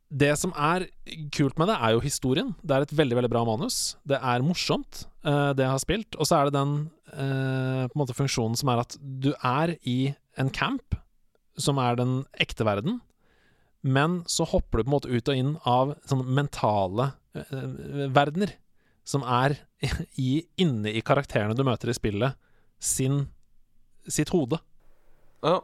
[0.08, 0.86] det som er
[1.34, 2.52] kult med det, er jo historien.
[2.62, 3.96] Det er et veldig veldig bra manus.
[4.06, 6.18] Det er morsomt, uh, det jeg har spilt.
[6.18, 6.76] Og så er det den
[7.10, 10.98] uh, på en måte funksjonen som er at du er i en camp,
[11.58, 13.00] som er den ekte verden,
[13.86, 18.54] men så hopper du på en måte ut og inn av sånne mentale uh, verdener,
[19.06, 19.58] som er
[20.20, 22.38] i, inne i karakterene du møter i spillet,
[22.78, 23.24] sin,
[24.06, 24.60] sitt hode.
[25.42, 25.62] ja.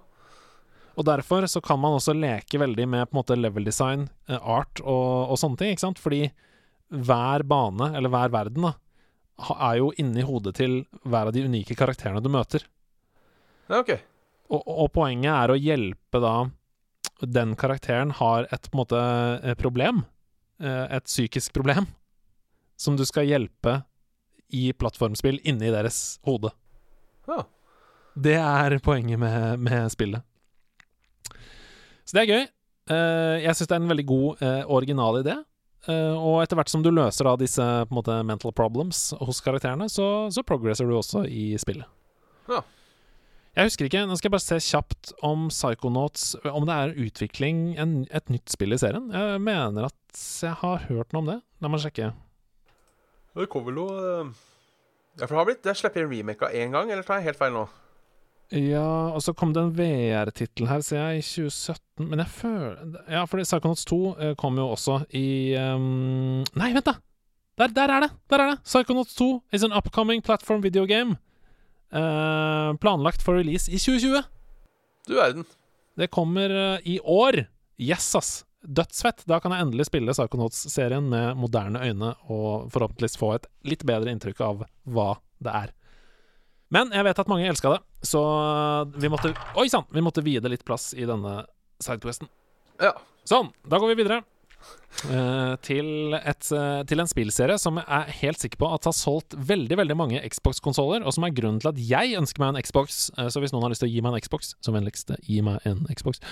[0.96, 4.38] Og derfor så kan man også leke veldig med på en måte level design, eh,
[4.38, 6.00] art og, og sånne ting, ikke sant?
[6.02, 6.26] Fordi
[6.92, 8.74] hver bane, eller hver verden, da,
[9.56, 12.66] er jo inni hodet til hver av de unike karakterene du møter.
[13.70, 13.94] ja OK.
[14.52, 16.34] Og, og poenget er å hjelpe da
[17.22, 19.00] Den karakteren har et på en måte
[19.40, 20.02] eh, problem,
[20.60, 21.86] eh, et psykisk problem,
[22.76, 23.78] som du skal hjelpe
[24.52, 26.50] i plattformspill inni deres hode.
[27.30, 27.44] Ja.
[28.12, 30.26] Det er poenget med, med spillet.
[32.12, 32.42] Så det er gøy.
[32.92, 35.38] Eh, jeg syns det er en veldig god, eh, original idé.
[35.88, 40.28] Eh, og etter hvert som du løser da disse måte, mental problems hos karakterene, så,
[40.28, 41.88] så progresser du også i spillet.
[42.52, 42.60] Ja.
[43.56, 47.64] Jeg husker ikke, nå skal jeg bare se kjapt om Psychonauts Om det er utvikling,
[47.80, 49.08] en, et nytt spill i serien.
[49.08, 51.40] Jeg mener at jeg har hørt noe om det.
[51.64, 52.12] La meg sjekke.
[53.32, 54.00] Det kommer vel noe
[55.16, 57.32] Ja, for det har blitt Det slipper en remake av én gang, eller tar jeg
[57.32, 57.64] helt feil nå?
[58.52, 62.04] Ja, og så kom det en VR-tittel her, ser jeg, i 2017.
[62.04, 66.42] Men jeg føler Ja, fordi Psychonauts 2 eh, kom jo også i um...
[66.60, 66.98] Nei, vent, da!
[67.60, 68.10] Der, der er det!
[68.28, 68.58] Der er det!
[68.68, 71.16] Psychonauts 2 is an upcoming platform video game.
[71.92, 74.20] Uh, planlagt for release i 2020.
[75.08, 75.48] Du verden.
[75.96, 77.46] Det kommer uh, i år.
[77.80, 78.32] Yes, ass!
[78.62, 79.24] Dødsfett!
[79.28, 84.12] Da kan jeg endelig spille Psychonauts-serien med moderne øyne, og forhåpentligvis få et litt bedre
[84.12, 85.72] inntrykk av hva det er.
[86.72, 88.20] Men jeg vet at mange elska det, så
[88.96, 89.84] vi måtte Oi sann!
[89.92, 91.42] Vi måtte vie det litt plass i denne
[91.82, 92.30] sidequesten.
[92.80, 92.94] Ja.
[93.28, 94.22] Sånn, da går vi videre.
[95.02, 98.94] Uh, til, et, uh, til en spillserie som jeg er helt sikker på at har
[98.94, 102.62] solgt veldig veldig mange Xbox-konsoller, og som er grunnen til at jeg ønsker meg en
[102.62, 103.08] Xbox.
[103.18, 105.42] Uh, så hvis noen har lyst til å gi meg en Xbox, så vennligst gi
[105.44, 106.22] meg en Xbox.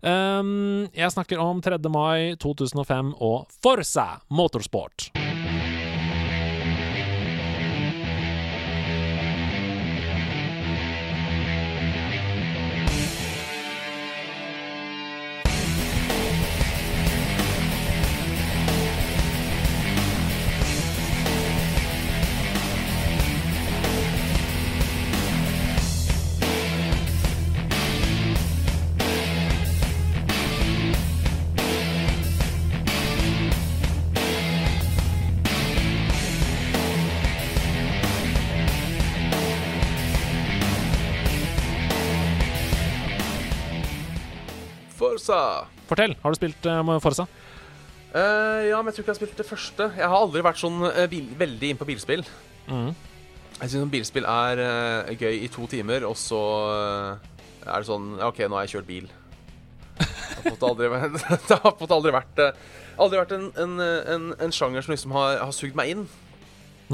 [0.00, 1.80] Um, jeg snakker om 3.
[1.92, 5.10] mai 2005 og Forsa Motorsport.
[45.28, 45.68] Forsa.
[45.88, 47.26] Fortell, har du spilt uh, Forsa?
[48.08, 49.88] Uh, ja, men jeg tror ikke jeg har spilt det første.
[49.98, 52.24] Jeg har aldri vært sånn uh, bil, veldig inn på bilspill.
[52.68, 52.94] Mm.
[53.58, 56.40] Jeg syns bilspill er uh, gøy i to timer, og så
[56.72, 59.10] uh, er det sånn OK, nå har jeg kjørt bil.
[59.98, 60.86] Det har aldri,
[61.90, 62.58] aldri vært eh,
[63.02, 66.04] Aldri vært en, en, en, en sjanger som liksom har, har sugd meg inn.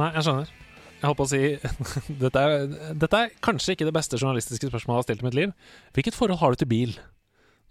[0.00, 0.48] Nei, jeg skjønner.
[0.96, 1.42] Jeg holdt på å si
[2.24, 5.38] dette, er, dette er kanskje ikke det beste journalistiske spørsmålet jeg har stilt i mitt
[5.38, 5.52] liv.
[5.96, 6.96] Hvilket forhold har du til bil?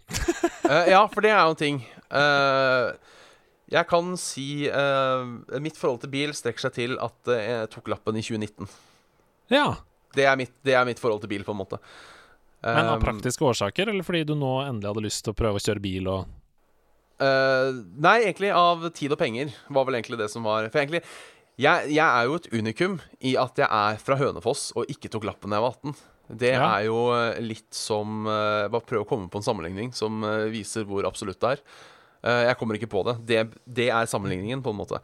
[0.64, 1.78] Eh, ja, for det er jo en ting.
[2.08, 2.94] Uh,
[3.68, 5.26] Jeg kan si uh,
[5.60, 8.70] Mitt forhold til bil strekker seg til at jeg tok lappen i 2019.
[9.52, 9.66] Ja.
[10.16, 11.80] Det er, mitt, det er mitt forhold til bil, på en måte.
[12.64, 15.64] Men av praktiske årsaker, eller fordi du nå endelig hadde lyst til å prøve å
[15.64, 16.32] kjøre bil og
[17.20, 21.04] nei, egentlig av tid og penger var vel egentlig det som var For egentlig
[21.54, 25.28] jeg, jeg er jo et unikum i at jeg er fra Hønefoss og ikke tok
[25.28, 25.94] lappen da jeg var 18.
[26.28, 26.78] Det Ja.
[26.78, 30.46] er jo eh, litt som eh, Bare prøv å komme på en sammenligning som eh,
[30.54, 31.64] viser hvor absolutt det er.
[32.24, 33.18] Jeg kommer ikke på det.
[33.28, 33.40] det.
[33.68, 34.96] Det er sammenligningen, på en måte.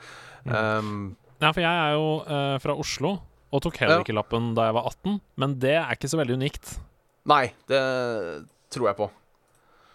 [0.46, 0.54] Mm.
[0.56, 3.18] Um, Ja, for jeg er jo uh, fra Oslo
[3.52, 4.04] og tok heller Ja.
[4.06, 6.78] ikke lappen da jeg var 18, men det er ikke så veldig unikt.
[7.28, 7.82] nei, det
[8.72, 9.10] tror jeg på.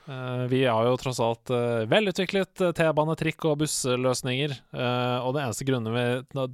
[0.05, 4.53] Uh, vi har jo tross alt uh, velutviklet T-bane, trikk og bussløsninger.
[4.69, 6.05] Uh, og det eneste grunnen vi,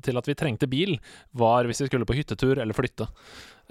[0.07, 0.95] til at vi trengte bil,
[1.35, 3.09] var hvis vi skulle på hyttetur eller flytte.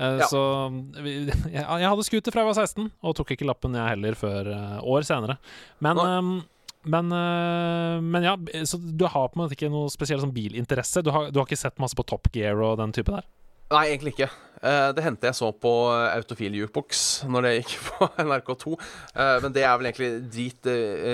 [0.01, 0.27] Eh, Ja.
[0.31, 0.41] Så
[1.05, 4.49] jeg, jeg hadde scooter fra jeg var 16, og tok ikke lappen jeg heller før
[4.55, 5.37] eh, år senere.
[5.85, 6.07] Men, Nei.
[6.17, 6.57] eh,
[6.95, 8.33] men, eh, men ja,
[8.65, 11.03] så du har på en måte ikke noe spesiell sånn bilinteresse?
[11.05, 13.29] Du har, du har ikke sett masse på Top Gear og den type der?
[13.71, 14.27] Nei, egentlig ikke.
[14.61, 18.73] Det hendte jeg så på Autofil Jukebox når det gikk på NRK2.
[19.15, 20.71] Eh, men det er vel egentlig dit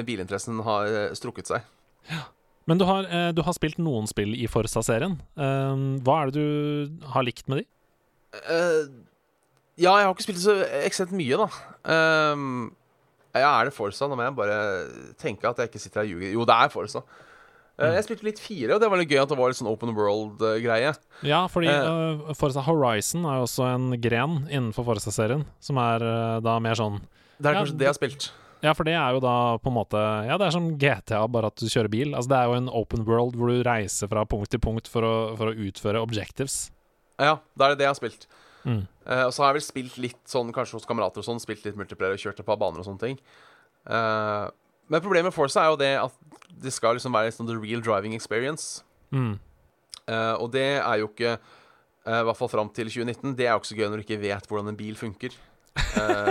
[0.08, 1.66] bilinteressen har strukket seg.
[2.66, 5.18] Men du har, du har spilt noen spill i Forsa-serien.
[5.36, 7.66] Eh, hva er det du har likt med de?
[8.44, 8.88] Eh,
[9.76, 11.48] ja, jeg har ikke spilt så ekstremt mye, da.
[12.32, 12.70] Um,
[13.36, 14.08] ja, er det Forsa?
[14.08, 14.58] Nå må jeg bare
[15.20, 16.32] tenke at jeg ikke sitter her og ljuger.
[16.32, 17.02] Jo, det er Forsa.
[17.76, 19.68] Eh, jeg spilte litt fire, og det var litt gøy at det var litt sånn
[19.68, 20.94] open world-greie.
[21.28, 26.06] Ja, fordi uh, eh, Forza Horizon er jo også en gren innenfor Forza-serien, som er
[26.44, 27.02] da mer sånn
[27.36, 28.30] det er Ja, kanskje det jeg har spilt.
[28.64, 31.50] Ja, for det er jo da på en måte Ja, det er som GTA, bare
[31.52, 32.14] at du kjører bil.
[32.16, 35.04] Altså Det er jo en open world hvor du reiser fra punkt til punkt for
[35.06, 36.70] å, for å utføre objectives.
[37.16, 38.26] Ja, da er det det jeg har spilt.
[38.66, 38.82] Mm.
[39.06, 41.64] Uh, og så har jeg vel spilt litt sånn, kanskje hos kamerater og sånn, spilt
[41.66, 43.20] litt multiplayer og kjørt et par baner og sånne ting.
[43.86, 44.50] Uh,
[44.90, 46.16] men problemet med Forza er jo det at
[46.62, 48.82] det skal liksom være liksom the real driving experience.
[49.14, 49.36] Mm.
[50.06, 51.36] Uh, og det er jo ikke
[52.06, 53.34] I hvert fall fram til 2019.
[53.38, 55.34] Det er jo ikke så gøy når du ikke vet hvordan en bil funker.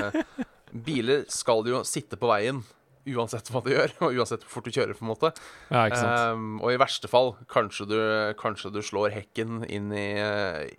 [0.88, 2.62] Biler skal jo sitte på veien
[3.06, 4.96] uansett hva du gjør, og uansett hvor fort du kjører.
[4.98, 5.32] på en måte
[5.70, 5.86] Ja.
[6.34, 7.98] Um, og i verste fall kanskje du,
[8.40, 10.08] kanskje du slår hekken inn i,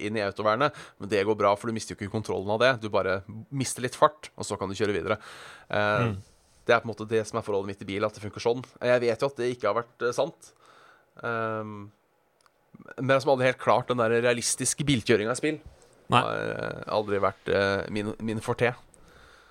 [0.03, 2.73] inn i autovernet, men det går bra, for du mister jo ikke kontrollen av det.
[2.85, 3.21] Du bare
[3.55, 5.21] mister litt fart, og så kan du kjøre videre.
[5.71, 6.17] Uh, Mm.
[6.67, 8.43] Det er på en måte det som er forholdet mitt i bil, at det funker
[8.43, 8.65] sånn.
[8.83, 10.49] Jeg vet jo at det ikke har vært eh, sant.
[11.23, 11.77] Um,
[12.99, 15.61] men jeg som aldri helt klart den der realistiske bilkjøringa i spill.
[16.11, 16.21] Nei.
[16.23, 18.73] har eh, aldri vært uh, min, min forte.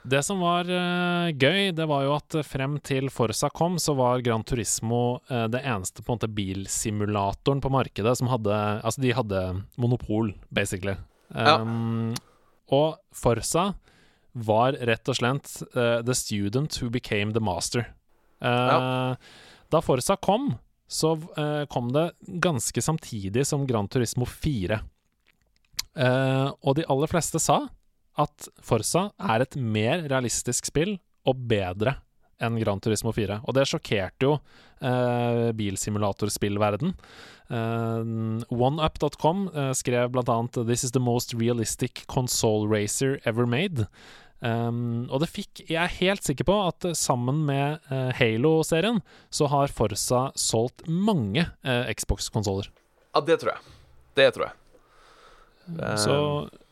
[0.06, 4.22] Det som var uh, gøy, det var jo at frem til Forsa kom, så var
[4.26, 8.54] Gran Turismo uh, det eneste på en måte bilsimulatoren på markedet som hadde
[8.86, 9.42] Altså, de hadde
[9.82, 10.98] monopol, basically.
[11.34, 11.58] Ja.
[11.62, 12.14] Um,
[12.70, 13.72] Og Forsa
[14.34, 17.90] var rett og slett uh, the student who became the master.
[18.46, 19.16] Ja.
[19.74, 20.52] Da Forsa kom,
[20.88, 24.80] så eh, kom det ganske samtidig som Gran Turismo 4.
[25.96, 27.66] Eh, og de aller fleste sa
[28.22, 31.98] at Forsa er et mer realistisk spill og bedre
[32.44, 33.42] enn Gran Turismo 4.
[33.48, 34.34] Og det sjokkerte jo
[34.84, 36.94] eh, bilsimulatorspillverden.
[37.48, 38.12] Eh,
[38.52, 43.88] OneUp.com eh, skrev annet 'This is the most realistic console racer ever made'.
[44.44, 49.00] Um, og det fikk Jeg er helt sikker på at eh, sammen med eh, Halo-serien
[49.34, 52.68] så har Forsa solgt mange eh, Xbox-konsoller.
[53.16, 53.74] Ja, det tror jeg.
[54.20, 54.60] Det tror jeg.
[55.68, 56.16] Det- Så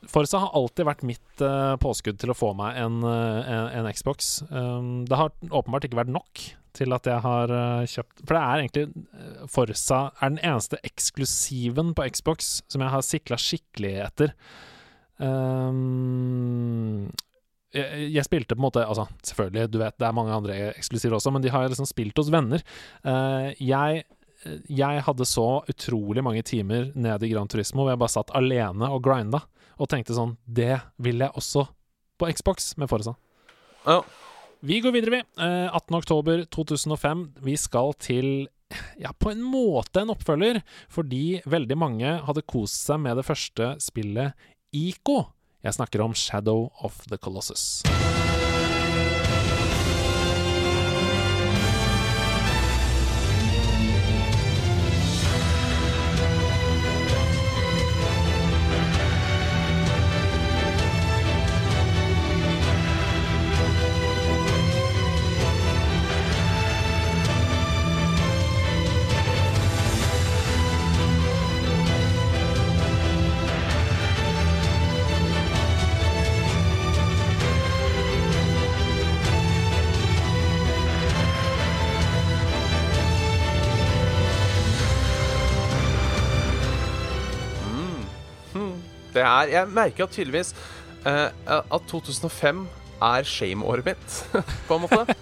[0.08, 3.88] Forza har alltid vært mitt uh, påskudd til å få meg en, eh, en, en
[3.94, 4.44] Xbox.
[4.52, 6.42] Um, det har åpenbart ikke vært nok
[6.76, 11.94] til at jeg har uh, kjøpt For det er egentlig Forza er den eneste eksklusiven
[11.96, 14.34] på Xbox som jeg har sikla skikkelig etter.
[15.22, 17.12] Um,
[17.74, 21.18] jeg, jeg spilte på en måte Altså, selvfølgelig, du vet det er mange andre eksklusiver
[21.18, 22.64] også, men de har liksom spilt hos venner.
[23.06, 24.04] Uh, jeg
[24.70, 28.90] jeg hadde så utrolig mange timer nede i Gran Turismo hvor jeg bare satt alene
[28.92, 29.44] og grinda,
[29.82, 31.66] og tenkte sånn Det vil jeg også
[32.22, 33.16] på Xbox med Forza.
[33.88, 34.02] Ja.
[34.64, 35.22] Vi går videre, vi.
[35.44, 37.24] Eh, 18.10.2005.
[37.44, 38.30] Vi skal til
[39.02, 40.62] ja, på en måte en oppfølger,
[40.94, 44.38] fordi veldig mange hadde kost seg med det første spillet
[44.74, 45.26] Ico.
[45.64, 47.84] Jeg snakker om Shadow of the Colossus.
[89.14, 90.54] Det er Jeg merker at tydeligvis
[91.06, 92.66] uh, at 2005
[93.04, 94.20] er shame-året mitt,
[94.68, 95.16] på en måte.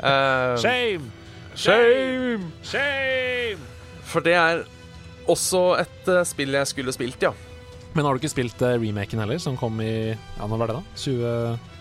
[0.00, 1.10] Uh, Shame!
[1.54, 2.48] shame!
[2.64, 3.60] Shame!
[4.08, 4.64] For det er
[5.28, 7.34] også et uh, spill jeg skulle spilt, ja.
[7.94, 10.98] Men har du ikke spilt remaken heller, som kom i Ja, når var det, da?
[10.98, 11.72] 20...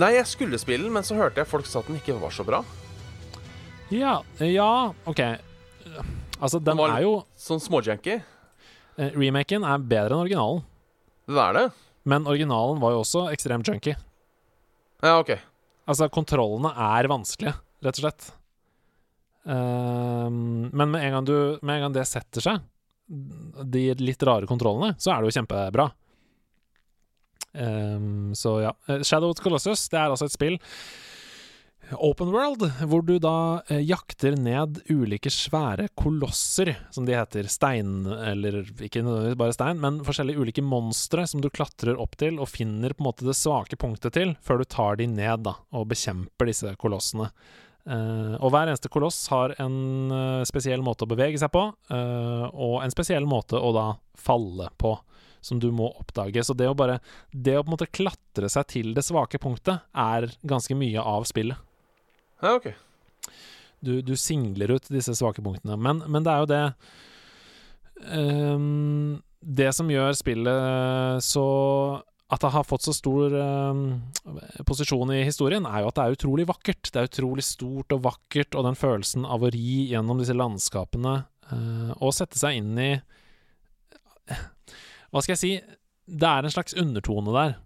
[0.00, 2.34] Nei, jeg skulle spille den, men så hørte jeg folk sa at den ikke var
[2.34, 2.62] så bra.
[3.90, 4.70] Ja, ja,
[5.10, 5.20] OK.
[6.40, 8.20] Altså, den Den var er jo Sånn småjanky.
[9.00, 10.64] Eh, Remaken er bedre enn originalen.
[11.30, 11.66] Det er det?
[12.10, 13.94] Men originalen var jo også ekstremt junky.
[15.00, 15.34] Ja, OK.
[15.90, 18.28] Altså, kontrollene er vanskelige, rett og slett.
[19.40, 22.60] Um, men med en, gang du, med en gang det setter seg,
[23.10, 25.88] de litt rare kontrollene, så er det jo kjempebra.
[27.50, 28.74] Um, så ja.
[28.86, 30.60] Eh, Shadow of Colossus det er altså et spill
[31.98, 37.48] Open world, hvor du da eh, jakter ned ulike svære kolosser, som de heter.
[37.50, 42.38] Stein, eller ikke nødvendigvis bare stein, men forskjellige ulike monstre som du klatrer opp til
[42.38, 45.56] og finner på en måte det svake punktet til, før du tar de ned da,
[45.74, 47.30] og bekjemper disse kolossene.
[47.88, 49.78] Eh, og hver eneste koloss har en
[50.12, 53.86] eh, spesiell måte å bevege seg på, eh, og en spesiell måte å da
[54.20, 54.94] falle på,
[55.40, 56.44] som du må oppdage.
[56.44, 57.00] Så det å bare
[57.32, 61.26] Det å på en måte klatre seg til det svake punktet, er ganske mye av
[61.26, 61.58] spillet.
[62.40, 62.70] Ja, ok.
[63.80, 65.76] Du, du singler ut disse svake punktene.
[65.80, 66.62] Men, men det er jo det
[68.12, 71.44] um, Det som gjør spillet så
[72.30, 73.86] At det har fått så stor um,
[74.68, 76.92] posisjon i historien, er jo at det er utrolig vakkert.
[76.92, 81.16] Det er utrolig stort og vakkert, og den følelsen av å ri gjennom disse landskapene
[81.50, 82.92] uh, og sette seg inn i
[85.10, 85.54] Hva skal jeg si?
[86.06, 87.58] Det er en slags undertone der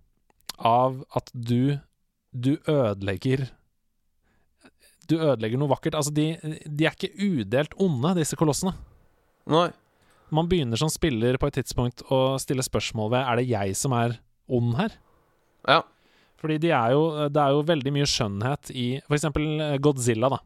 [0.56, 1.76] av at du
[2.32, 3.48] Du ødelegger
[5.10, 5.96] du ødelegger noe vakkert.
[5.98, 6.26] Altså, de,
[6.64, 8.74] de er ikke udelt onde, disse kolossene.
[9.50, 9.68] Nei.
[10.34, 13.92] Man begynner som spiller på et tidspunkt å stille spørsmål ved Er det jeg som
[13.96, 14.16] er
[14.50, 14.94] ond her.
[15.68, 15.82] Ja.
[16.40, 19.28] Fordi de er jo, det er jo veldig mye skjønnhet i f.eks.
[19.84, 20.40] Godzilla, da.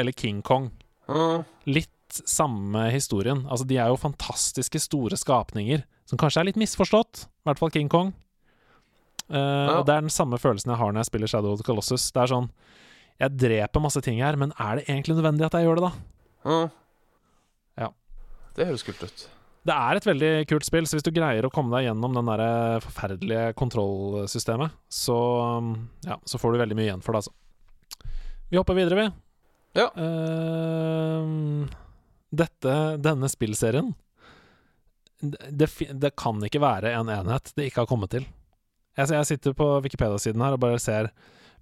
[0.00, 0.70] Eller King Kong.
[1.08, 1.42] Mm.
[1.68, 1.90] Litt
[2.28, 3.42] samme historien.
[3.50, 7.24] Altså, de er jo fantastiske, store skapninger som kanskje er litt misforstått.
[7.44, 8.12] I hvert fall King Kong.
[9.28, 11.66] Eh, Og det er den samme følelsen jeg har når jeg spiller Shadow of the
[11.66, 12.10] Colossus.
[12.12, 12.48] Det er sånn
[13.22, 16.50] Jeg dreper masse ting her, men er det egentlig nødvendig at jeg gjør det, da?
[16.50, 16.66] Mm.
[17.84, 17.88] Ja.
[18.58, 19.26] Det høres kult ut.
[19.64, 22.28] Det er et veldig kult spill, så hvis du greier å komme deg gjennom den
[22.28, 25.16] der eh, forferdelige kontrollsystemet, så,
[25.62, 25.70] um,
[26.04, 28.10] ja, så får du veldig mye igjen for det, altså.
[28.50, 29.06] Vi hopper videre, vi.
[29.78, 29.88] Ja.
[29.96, 31.64] Uh,
[32.34, 33.94] dette, denne spillserien
[35.24, 38.26] det, det kan ikke være en enhet det ikke har kommet til.
[38.98, 41.10] Jeg, jeg sitter på Wikipedia-siden her og bare ser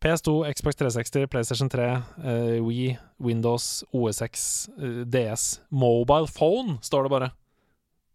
[0.03, 7.11] PS2, Xbox 360, PlayStation 3, uh, Wii, Windows, OSX, uh, DS Mobile phone, står det
[7.11, 7.31] bare.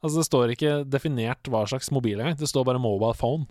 [0.03, 2.37] Altså Det står ikke definert hva slags mobil engang.
[2.37, 3.47] Det står bare mobile phone.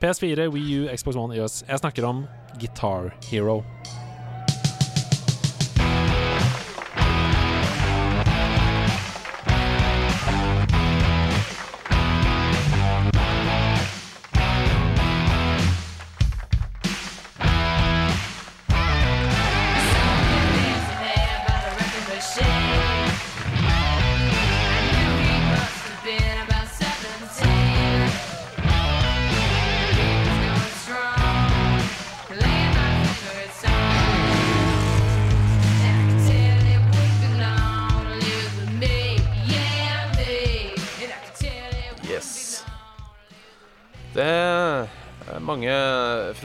[0.00, 1.62] PS4, Wii U, Xbox One, EOS.
[1.68, 2.26] Jeg snakker om
[2.58, 3.60] Guitar Hero.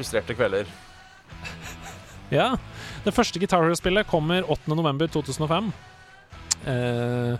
[0.04, 0.68] Frustrerte kvelder.
[2.34, 2.51] Ja.
[3.04, 5.72] Det første Guitar Hero-spillet kommer 8.11.2005.
[6.64, 7.36] Uh,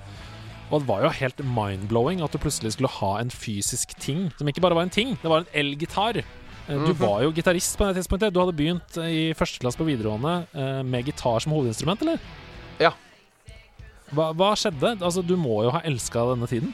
[0.74, 4.48] og det var jo helt mind-blowing at du plutselig skulle ha en fysisk ting som
[4.50, 6.18] ikke bare var en ting, det var en elgitar.
[6.18, 6.26] Eh,
[6.80, 6.98] Du Mhm.
[7.00, 8.34] var jo gitarist på det tidspunktet.
[8.34, 12.18] Du hadde begynt eh, i første klasse på videregående eh, med gitar som hovedinstrument, eller?
[12.80, 12.92] Ja.
[14.14, 14.98] Hva, hva skjedde?
[15.02, 16.74] Altså, du må jo ha elska denne tiden.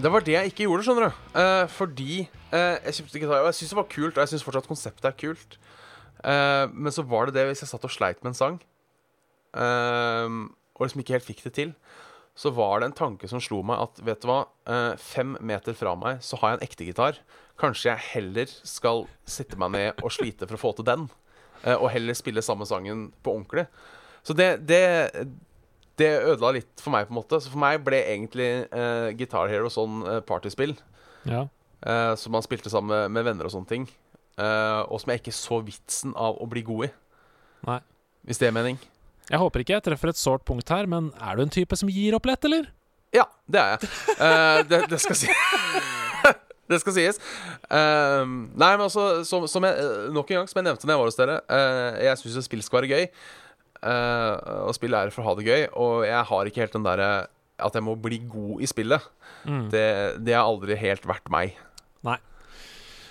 [0.00, 1.38] Det var det jeg ikke gjorde, skjønner du.
[1.38, 4.44] Eh, fordi eh, jeg kjøpte gitar, og jeg syns det var kult, og jeg syns
[4.46, 5.58] fortsatt konseptet er kult.
[6.24, 8.60] Eh, men så var det det hvis jeg satt og sleit med en sang,
[9.56, 10.38] eh,
[10.76, 11.74] og liksom ikke helt fikk det til,
[12.40, 14.40] så var det en tanke som slo meg at vet du hva,
[14.70, 17.20] eh, fem meter fra meg så har jeg en ekte gitar.
[17.60, 21.08] Kanskje jeg heller skal sitte meg ned og slite for å få til den,
[21.64, 23.66] eh, og heller spille samme sangen på ordentlig.
[24.24, 24.82] Så det, det
[26.00, 27.40] det ødela litt for meg, på en måte.
[27.40, 30.72] Så for meg ble egentlig uh, Guitar Hero sånn uh, partyspill.
[31.28, 31.42] Ja.
[31.80, 33.86] Eh, som man spilte sammen med, med venner og sånne ting.
[34.40, 36.90] Uh, og som jeg ikke så vitsen av å bli god i.
[37.68, 37.80] Nei.
[38.24, 38.78] Hvis det er mening.
[39.28, 41.90] Jeg håper ikke jeg treffer et sårt punkt her, men er du en type som
[41.92, 42.70] gir opp lett, eller?
[43.12, 43.90] Ja, det er jeg.
[44.16, 45.28] Uh, det, det skal si
[46.70, 47.20] det skal sies.
[47.66, 51.08] Nei, men altså, som, som jeg, nok en gang, som jeg nevnte da jeg var
[51.10, 51.38] hos dere,
[51.98, 53.08] jeg syns spill skal være gøy.
[54.68, 55.64] Og spill er for å ha det gøy.
[55.82, 57.10] Og jeg har ikke helt den derre
[57.58, 59.10] at jeg må bli god i spillet.
[59.74, 59.88] Det,
[60.22, 61.58] det har aldri helt vært meg.
[62.06, 62.16] Nei.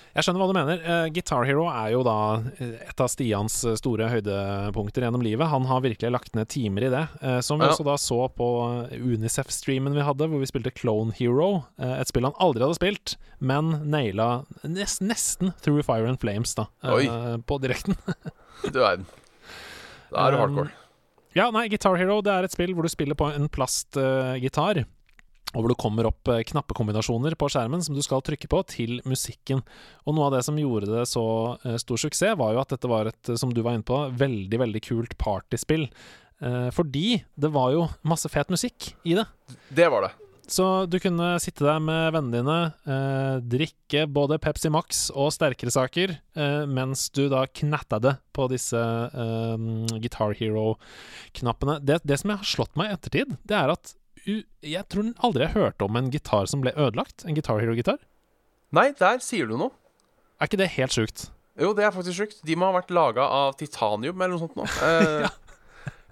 [0.10, 0.80] Jeg skjønner hva du mener.
[0.82, 2.16] Eh, Guitar Hero er jo da
[2.58, 5.48] eh, et av Stians eh, store høydepunkter gjennom livet.
[5.52, 7.04] Han har virkelig lagt ned timer i det.
[7.46, 7.72] Som vi Ja.
[7.76, 8.48] også da så på
[8.98, 11.66] Unicef-streamen vi hadde, hvor vi spilte Clone Hero.
[11.78, 16.66] et spill han aldri hadde spilt, men naila nest, nesten Through Fire and Flames, da.
[16.84, 17.06] Oi.
[17.46, 17.96] på direkten.
[18.74, 19.06] Du verden.
[20.12, 20.72] Da er du Um, hardcore.
[21.38, 24.82] Ja, nei, Guitar Hero det er et spill hvor du spiller på en plastgitar.
[25.56, 29.00] Og hvor det kommer opp eh, knappekombinasjoner på skjermen som du skal trykke på til
[29.10, 29.64] musikken.
[30.06, 31.26] Og noe av det som gjorde det så
[31.64, 34.04] eh, stor suksess, var jo at dette var et, eh, som du var inne på,
[34.20, 35.90] veldig, veldig kult partyspill.
[36.40, 39.28] Eh, fordi det var jo masse fet musikk i det.
[39.74, 40.16] Det var det.
[40.50, 42.58] Så du kunne sitte der med vennene dine,
[42.90, 48.48] eh, drikke både Pepsi Max og sterkere saker, eh, mens du da knatta det på
[48.50, 48.80] disse
[50.02, 51.78] Guitar Hero-knappene.
[51.86, 53.94] Det, det som jeg har slått meg i ettertid, det er at
[54.26, 57.26] jeg tror aldri jeg hørte om en gitar som ble ødelagt.
[57.26, 58.00] En Guitar Hero-gitar.
[58.76, 59.72] Nei, der sier du noe.
[60.40, 61.28] Er ikke det helt sjukt?
[61.60, 62.40] Jo, det er faktisk sjukt.
[62.48, 64.68] De må ha vært laga av titanium eller noe sånt nå.
[64.90, 65.28] Eh,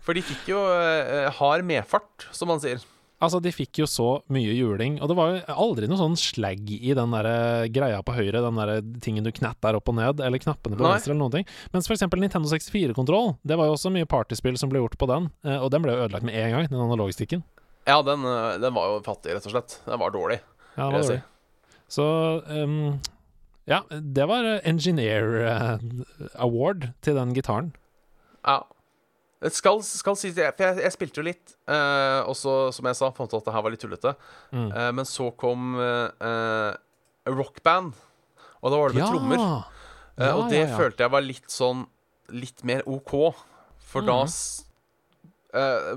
[0.08, 2.80] For de fikk jo eh, hard medfart, som man sier.
[3.18, 6.70] Altså, de fikk jo så mye juling, og det var jo aldri noe sånn slag
[6.70, 8.72] i den der eh, greia på høyre, den der
[9.04, 10.92] tingen du knatter opp og ned, eller knappene på Nei.
[10.94, 11.48] venstre, eller noen ting.
[11.74, 15.10] Mens for eksempel Nintendo 64-kontroll, det var jo også mye partyspill som ble gjort på
[15.10, 17.42] den, eh, og den ble jo ødelagt med en gang, den analogstikken.
[17.88, 19.78] Ja, den, eh, den var jo fattig, rett og slett.
[19.88, 20.42] Den var dårlig.
[20.76, 21.22] Ja, det var dårlig.
[21.88, 22.06] Så
[22.52, 22.98] um,
[23.68, 25.86] ja, det var eh, Engineer eh,
[26.44, 27.70] Award til den gitaren.
[28.44, 28.62] Ja.
[29.40, 32.88] Det skal, skal si det, for jeg, jeg spilte jo litt, uh, og så, som
[32.90, 34.16] jeg sa, fant ut at det her var litt tullete.
[34.50, 34.72] Mm.
[34.74, 36.74] Uh, men så kom uh,
[37.30, 37.94] rockband,
[38.64, 39.44] og da var det med trommer.
[40.18, 40.78] Eh, Ja, og det ja, ja.
[40.80, 41.84] følte jeg var litt sånn
[42.34, 43.12] Litt mer OK.
[43.88, 44.67] For da s- eh,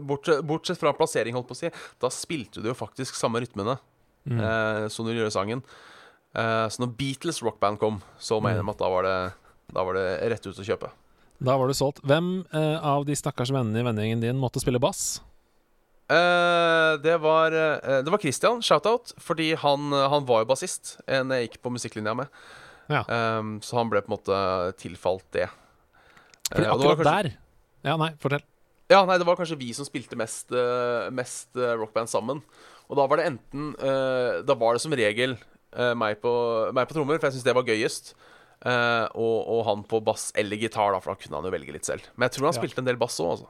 [0.00, 1.70] bortsett, bortsett fra plassering, holdt på å si,
[2.00, 3.78] da spilte du jo faktisk samme rytmene
[4.28, 4.38] Mm.
[4.38, 5.62] eh, som du gjør i sangen.
[6.36, 8.42] Eh, så når Beatles rockband kom, så Mm.
[8.44, 9.32] mener jeg at da var, det,
[9.72, 10.90] da var det rett ut å kjøpe.
[11.42, 12.02] Da var du solgt.
[12.04, 15.22] Hvem eh, av de stakkars vennene i vennegjengen din måtte spille bass?
[16.10, 21.30] Eh, det var eh, Det var Christian, shout-out, fordi han, han var jo bassist en
[21.30, 22.28] jeg gikk på musikklinja med.
[22.90, 23.04] Ja.
[23.38, 25.48] Um, så han ble på en måte tilfalt det.
[26.50, 27.36] Fordi Eh, akkurat kanskje- der
[27.84, 28.42] Ja, nei, fortell.
[28.90, 32.40] Ja, nei, det var kanskje vi som spilte mest, eh, mest eh, rockband sammen.
[32.90, 35.36] Og da var det enten eh, Da var det som regel
[35.94, 36.30] meg, på,
[36.74, 38.08] meg på trommer, for jeg syns det var gøyest.
[38.66, 41.86] og, og han på bass eller gitar, da, for da kunne han jo velge litt
[41.86, 42.08] selv.
[42.16, 42.58] Men jeg tror han Ja.
[42.58, 43.46] spilte en del bass òg, altså.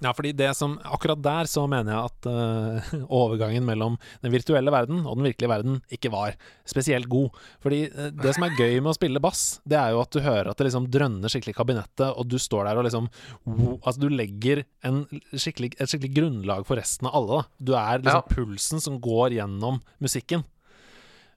[0.00, 4.72] Ja, fordi det som Akkurat der så mener jeg at uh, overgangen mellom den virtuelle
[4.72, 6.38] verden og den virkelige verden ikke var
[6.68, 7.36] spesielt god.
[7.60, 10.20] Fordi uh, det som er gøy med å spille bass, det er jo at du
[10.24, 13.10] hører at det liksom drønner skikkelig i kabinettet, og du står der og liksom
[13.44, 15.02] wo- Altså, du legger en
[15.36, 17.60] skikkelig, et skikkelig grunnlag for resten av alle, da.
[17.60, 18.34] Du er liksom Ja.
[18.34, 20.44] pulsen som går gjennom musikken.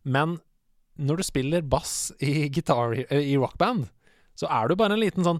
[0.03, 0.39] Men
[0.99, 3.87] når du spiller bass i i rockband,
[4.39, 5.39] så er du bare en liten sånn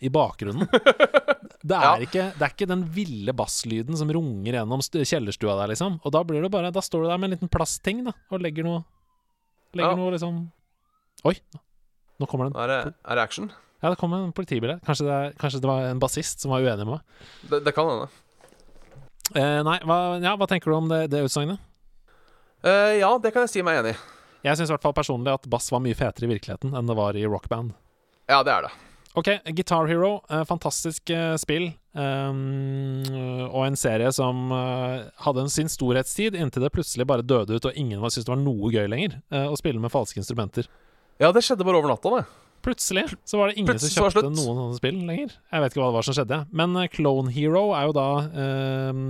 [0.00, 0.68] i bakgrunnen.
[1.64, 5.94] Det er, ikke, det er ikke den ville basslyden som runger gjennom kjellerstua der, liksom.
[6.04, 8.42] Og da blir det bare Da står du der med en liten plastting, da, og
[8.44, 8.82] legger noe
[9.72, 9.96] Legger Ja.
[9.96, 10.42] noe liksom
[11.24, 11.32] Oi,
[12.20, 13.48] nå kommer det Er det, er det action?
[13.80, 14.82] Ja, det kommer en politibil her.
[14.84, 17.24] Kanskje det, kanskje det var en bassist som var uenig med meg.
[17.50, 18.06] Det, det kan hende.
[19.36, 21.60] Eh, nei, hva, ja, hva tenker du om det, det utsagnet?
[22.64, 23.98] Eh, ja, det kan jeg si meg enig i.
[24.44, 26.96] Jeg syns i hvert fall personlig at bass var mye fetere i virkeligheten enn det
[26.98, 27.72] var i rockband.
[28.28, 28.74] Ja, det er det.
[29.14, 31.70] Ok, Guitar Hero, eh, fantastisk eh, spill.
[31.94, 33.04] Um,
[33.46, 37.68] og en serie som eh, hadde en sin storhetstid inntil det plutselig bare døde ut,
[37.70, 40.66] og ingen syntes det var noe gøy lenger å spille med falske instrumenter.
[41.22, 42.24] Ja, det skjedde bare over natta, det.
[42.64, 45.34] Plutselig så var det ingen Plutselig som kjøpte noen sånne spill lenger.
[45.52, 46.38] Jeg vet ikke hva det var som skjedde.
[46.56, 48.06] Men eh, Clone Hero er jo da
[48.44, 49.00] eh,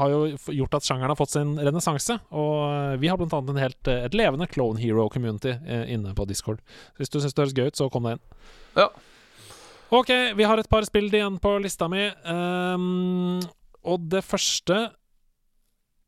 [0.00, 0.20] Har jo
[0.58, 2.18] gjort at sjangeren har fått sin renessanse.
[2.34, 5.54] Og eh, vi har blant annet helt, eh, et levende Clone Hero-community
[5.86, 6.62] inne på Discord.
[6.96, 8.24] Så hvis du syns det høres gøy ut, så kom deg inn.
[8.82, 8.90] Ja.
[9.94, 12.08] Ok, vi har et par spill igjen på lista mi.
[12.26, 13.38] Um,
[13.86, 14.88] og det første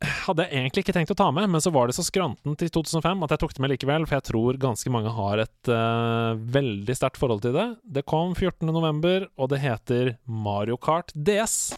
[0.05, 2.71] hadde jeg egentlig ikke tenkt å ta med, men så var det så skrantent i
[2.71, 6.39] 2005 at jeg tok det med likevel, for jeg tror ganske mange har et uh,
[6.39, 7.69] veldig sterkt forhold til det.
[7.99, 11.75] Det kom 14.11., og det heter Mario Kart DS.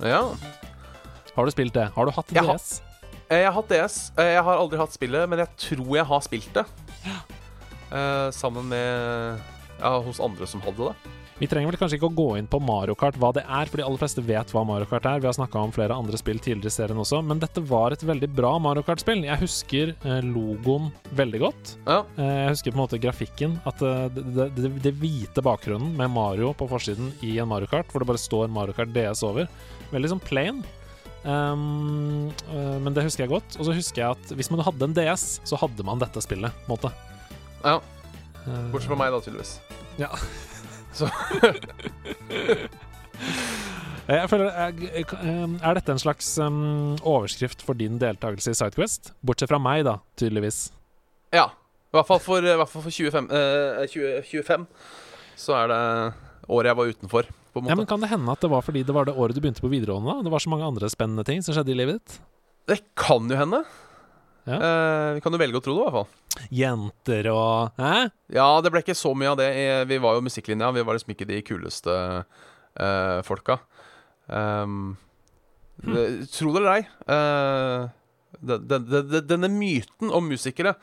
[0.00, 0.22] Ja.
[1.36, 1.88] Har du spilt det?
[1.94, 2.80] Har du hatt Jeg DS?
[3.30, 3.98] Eh, Jeg har hatt DS.
[4.18, 6.64] Eh, Jeg har aldri hatt spillet, men jeg tror jeg har spilt det.
[7.92, 9.40] Eh, sammen med
[9.80, 11.12] Ja, hos andre som hadde det.
[11.40, 13.80] Vi trenger vel kanskje ikke å gå inn på Mario Kart, hva det er, for
[13.80, 15.22] de aller fleste vet hva Mario Kart er.
[15.22, 18.02] Vi har snakka om flere andre spill tidligere i serien også, men dette var et
[18.04, 19.22] veldig bra Mario Kart-spill.
[19.24, 21.70] Jeg husker eh, logoen veldig godt.
[21.86, 22.02] Ja.
[22.20, 23.54] Eh, jeg husker på en måte grafikken.
[23.70, 27.72] At eh, det, det, det, det hvite bakgrunnen med Mario på forsiden i en Mario
[27.72, 29.48] Kart, hvor det bare står Mario Kart DS over.
[29.94, 30.60] Veldig sånn plain.
[31.24, 32.28] Um,
[32.84, 33.56] men det husker jeg godt.
[33.56, 36.52] Og så husker jeg at hvis man hadde en DS, så hadde man dette spillet.
[36.68, 36.92] måte.
[37.64, 37.78] Ja.
[38.44, 39.56] Bortsett fra meg, da, tydeligvis.
[40.04, 40.12] Ja.
[40.96, 41.06] Så
[44.10, 45.06] Jeg føler, jeg-
[45.62, 49.12] Er dette en slags um, overskrift for din deltakelse i Sidequest?
[49.22, 50.72] Bortsett fra meg, da, tydeligvis.
[51.32, 51.44] Ja.
[51.90, 54.66] I hvert fall for, hvert fall for 25, eh, 20, 25
[55.40, 55.78] så er det
[56.48, 57.24] året jeg var utenfor.
[57.66, 59.60] Ja, men Kan det hende at det var fordi det var det året du begynte
[59.62, 60.06] på videregående?
[60.20, 60.22] da?
[60.22, 62.20] Det var så mange andre spennende ting som skjedde i livet ditt?
[62.70, 63.64] Det kan jo hende.
[64.48, 64.56] Ja.
[64.56, 66.46] Eh, vi kan jo velge å tro det, i hvert fall.
[66.54, 68.10] Jenter og Hæ?
[68.32, 69.50] Ja, det ble ikke så mye av det.
[69.90, 70.70] Vi var jo musikklinja.
[70.74, 71.96] Vi var liksom ikke de kuleste
[72.80, 73.58] eh, folka.
[74.30, 74.96] Um,
[75.82, 76.86] det- Tro det eller ei.
[77.08, 77.88] eh,
[78.40, 80.76] den- den- den- denne myten om musikere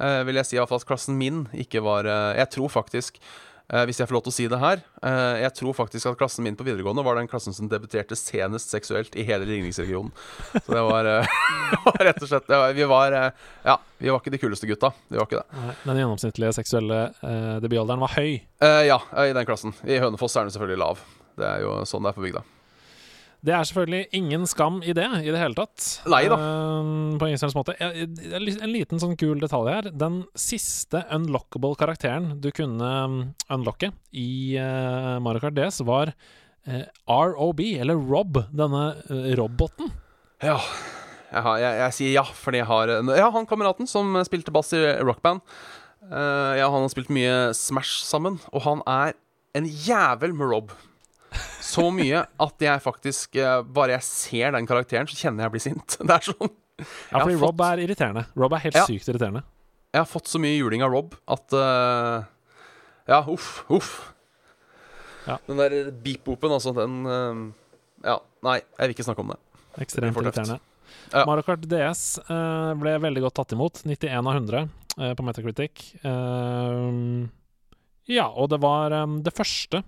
[0.00, 3.22] eh, vil jeg si iallfall fall klassen min ikke var eh, Jeg tror faktisk eh,
[3.86, 6.44] hvis jeg får lov til å si det her eh, Jeg tror faktisk at klassen
[6.44, 10.12] min på videregående var den klassen som debuterte senest seksuelt i hele ligningsregionen.
[10.58, 11.36] Så det var, eh,
[12.08, 13.28] rett og slett Vi var eh,
[13.64, 14.92] Ja, vi var ikke de kuleste gutta.
[15.08, 15.76] Vi var ikke det.
[15.86, 18.40] Den gjennomsnittlige seksuelle eh, debutalderen var høy.
[18.62, 19.76] Eh, ja, i den klassen.
[19.86, 21.04] I Hønefoss er den selvfølgelig lav.
[21.38, 22.42] Det er jo sånn det er på bygda.
[23.42, 25.86] Det er selvfølgelig ingen skam i det i det hele tatt.
[26.06, 26.36] Nei da.
[26.38, 27.74] Uh, på ingen måte.
[27.82, 29.88] Eh, En liten sånn kul detalj her.
[29.98, 33.16] Den siste unlockable karakteren du kunne um,
[33.50, 36.12] unlocke i uh, Mario Kart DS, var
[36.70, 39.90] uh, ROB, eller Rob, denne eh, roboten.
[40.42, 40.60] Ja.
[41.32, 44.70] Jeg, har, jeg, jeg sier ja, fordi jeg har Ja, han kameraten som spilte bass
[44.76, 45.42] i rockband.
[46.06, 49.18] Uh, ja, han har spilt mye Smash sammen, og han er
[49.58, 50.74] en jævel med Rob.
[51.72, 55.64] Så mye at jeg faktisk eh, Bare jeg ser den karakteren, så kjenner jeg blir
[55.64, 55.96] sint.
[56.08, 56.52] Det er sånn
[56.82, 58.26] Ja, fordi har Rob er irriterende.
[58.38, 58.86] Rob er helt Ja.
[58.88, 59.44] sykt irriterende.
[59.92, 62.24] Jeg har fått så mye juling av Rob at uh...
[63.10, 63.90] Ja, uff, uff.
[65.26, 65.36] Ja.
[65.46, 67.42] Den der beep-boopen, altså, den uh...
[68.02, 68.16] Ja,
[68.46, 69.38] nei, jeg vil ikke snakke om det.
[69.84, 70.58] Ekstremt det irriterende.
[71.12, 71.24] Ja.
[71.28, 73.82] Mario Kart DS uh, ble veldig godt tatt imot.
[73.84, 75.84] 91 av 100 eh, på Metacritic.
[78.10, 79.82] Ja, og det var um, det første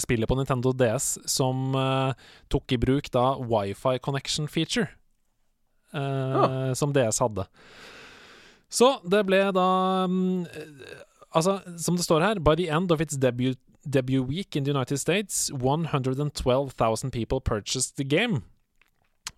[0.00, 2.12] spillet på Nintendo DS som uh,
[2.52, 4.88] tok i bruk da wifi connection feature.
[5.94, 7.46] eh, Som DS hadde.
[8.70, 9.64] Så det ble da
[10.06, 13.54] eh, Altså, som det står her By the end of its debut,
[13.86, 18.42] debut week in the United States 112,000 people purchased the game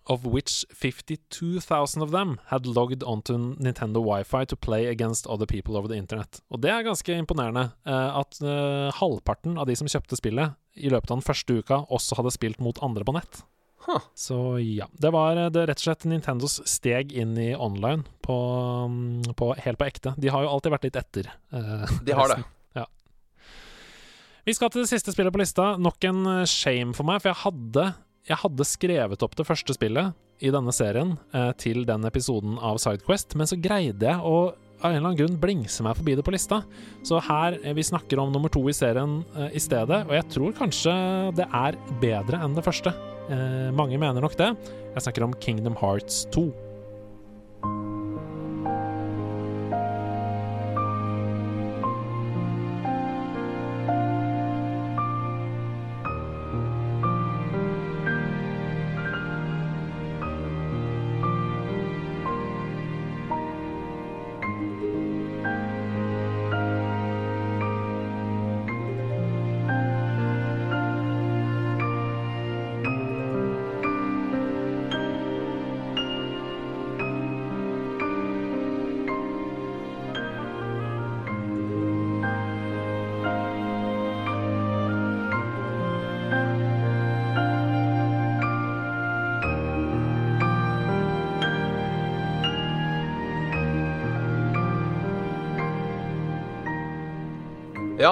[0.05, 5.77] of which 52,000 of them had logged onto Nintendo Wi-Fi to play against other people
[5.77, 6.41] over the internet.
[6.51, 10.91] Og det er ganske imponerende uh, at uh, halvparten av de som kjøpte spillet i
[10.91, 13.43] løpet av den første uka, også hadde spilt mot andre på nett.
[13.85, 13.99] Huh.
[14.15, 14.87] Så ja.
[14.95, 18.35] Det var eh, det rett og slett Nintendos steg inn i online på,
[18.87, 20.13] mm, på, helt på ekte.
[20.15, 21.27] De har jo alltid vært litt etter.
[21.51, 22.43] Uh, De har det.
[24.43, 25.69] Vi skal til det siste spillet på lista.
[25.79, 27.85] Nok en shame for meg, for jeg hadde,
[28.29, 30.13] jeg hadde skrevet opp det første spillet
[30.43, 34.53] i denne serien eh, til den episoden av Sidequest, men så greide jeg å
[34.83, 36.59] av en eller annen grunn blingse meg forbi det på lista.
[37.07, 40.27] Så her eh, vi snakker om nummer to i serien eh, i stedet, og jeg
[40.33, 40.95] tror kanskje
[41.39, 42.91] det er bedre enn det første.
[43.31, 44.51] Eh, mange mener nok det.
[44.93, 46.49] Jeg snakker om Kingdom Hearts 2.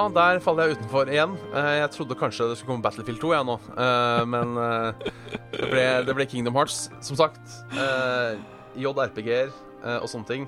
[0.01, 1.35] Ja, der faller jeg utenfor igjen.
[1.53, 3.57] Eh, Jeg trodde kanskje det skulle komme Battlefield 2, jeg nå.
[3.77, 5.11] Eh, Men eh,
[5.53, 7.41] det ble, det ble Kingdom Hearts, som sagt.
[8.81, 9.51] JRPG-er
[10.01, 10.47] og sånne ting.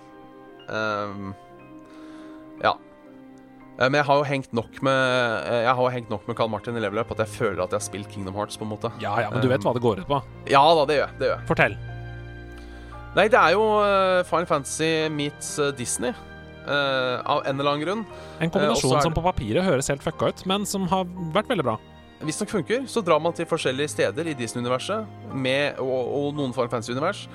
[2.64, 2.74] Ja.
[3.78, 6.78] Men jeg har jo hengt nok med Jeg har jo hengt nok med Carl Martin
[6.78, 8.56] i level up at jeg føler at jeg har spilt Kingdom Hearts.
[8.58, 10.20] på en måte Ja, ja, men du vet hva det går ut på.
[10.50, 11.18] Ja da, det gjør jeg.
[11.20, 11.76] det gjør jeg Fortell.
[13.18, 13.66] Nei, det er jo
[14.30, 16.14] Final Fantasy meets Disney.
[16.64, 18.06] Eh, av en eller annen grunn.
[18.40, 21.06] En Eh, kombinasjon er som på papiret høres helt fucka ut, men som har
[21.36, 21.78] vært veldig bra.
[22.24, 26.72] Hvis det funker, så drar man til forskjellige steder i Disney-universet og, og noen Final
[26.72, 27.26] Fantasy-univers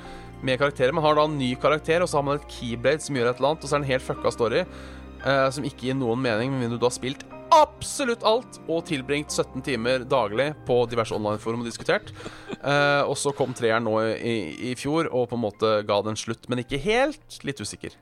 [0.41, 0.95] med karakterer.
[0.97, 3.41] Man har da en ny karakter, og så har man et keyblade som gjør et
[3.41, 6.22] eller annet, og så er det en helt fucka story uh, som ikke gir noen
[6.22, 11.14] mening, med mindre du har spilt absolutt alt og tilbringt 17 timer daglig på diverse
[11.16, 12.12] online-forum og diskutert.
[12.61, 14.37] Uh, og så kom treeren nå i,
[14.70, 17.41] i fjor og på en måte ga den slutt, men ikke helt.
[17.47, 17.97] Litt usikker.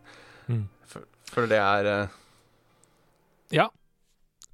[0.51, 0.67] Mm.
[1.33, 2.09] For det er eh,
[3.53, 3.67] Ja.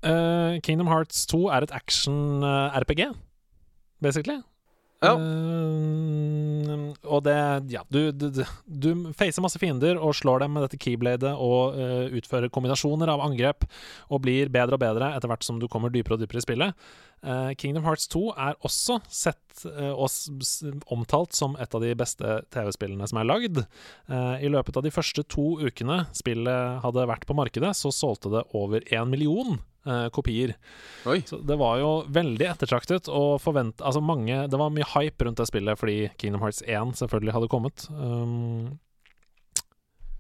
[0.03, 3.05] Uh, Kingdom Hearts 2 er et action-RPG,
[4.03, 4.41] basically.
[5.03, 5.13] Ja.
[5.15, 5.21] Eh,
[7.05, 7.37] og det
[7.73, 8.29] Ja, du, du,
[8.67, 13.23] du- facer masse fiender og slår dem med dette keybladet og uh, utfører kombinasjoner av
[13.25, 13.67] angrep
[14.11, 16.87] og blir bedre og bedre etter hvert som du kommer dypere og dypere i spillet.
[17.23, 20.09] Uh, Kingdom Hearts 2 er også sett eh, og
[20.95, 23.61] omtalt som et av de beste TV-spillene som er lagd.
[24.09, 28.47] I løpet av de første to ukene spillet hadde vært på markedet, så solgte det
[28.57, 30.55] over én million eh, kopier.
[31.07, 31.21] Oi.
[31.27, 33.81] Så det var jo veldig ettertraktet og forvent...
[33.83, 37.49] Altså mange Det var mye hype rundt det spillet fordi Kingdom Hearts 1 selvfølgelig hadde
[37.53, 37.87] kommet.
[37.91, 38.79] Um,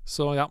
[0.04, 0.48] så ja,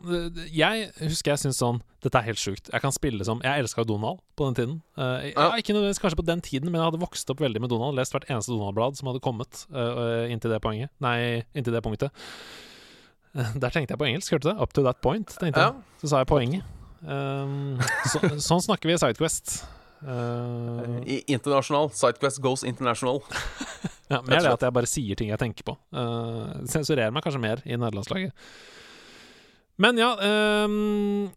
[0.55, 2.69] jeg husker jeg syntes sånn Dette er helt sjukt.
[2.71, 4.77] Jeg kan spille som Jeg elska Donald på den tiden.
[4.97, 5.49] Uh, jeg, Ja.
[5.59, 7.99] ikke nødvendigvis kanskje på den tiden, men jeg hadde vokst opp veldig med Donald.
[7.99, 10.89] Lest hvert eneste Donald-blad som hadde kommet uh, inntil det poenget.
[11.03, 12.15] Nei, inntil det punktet.
[13.35, 14.61] Eh, Der tenkte jeg på engelsk, hørte du det?
[14.63, 15.73] Up to that point, tenkte Ja.
[15.75, 15.99] jeg.
[16.01, 16.63] Så sa jeg poenget.
[17.01, 17.79] Um,
[18.11, 19.61] så, sånn snakker vi i Sidequest.
[20.01, 21.91] Uh, I internasjonal.
[21.93, 23.21] Sidequest goes international.
[24.11, 25.77] ja, mer det at jeg bare sier ting jeg tenker på.
[25.93, 28.33] Uh, sensurerer meg kanskje mer i nederlandslaget.
[29.81, 30.11] Men ja
[30.61, 31.31] um,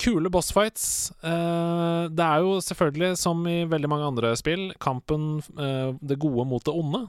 [0.00, 1.12] Kule bossfights.
[1.24, 6.46] Uh, det er jo selvfølgelig, som i veldig mange andre spill, kampen uh, det gode
[6.48, 7.04] mot det onde.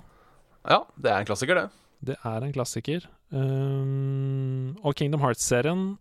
[0.66, 1.68] Ja, det er en klassiker, det.
[2.06, 3.06] Det er en klassiker.
[3.30, 5.96] Um, og Kingdom Hearts-serien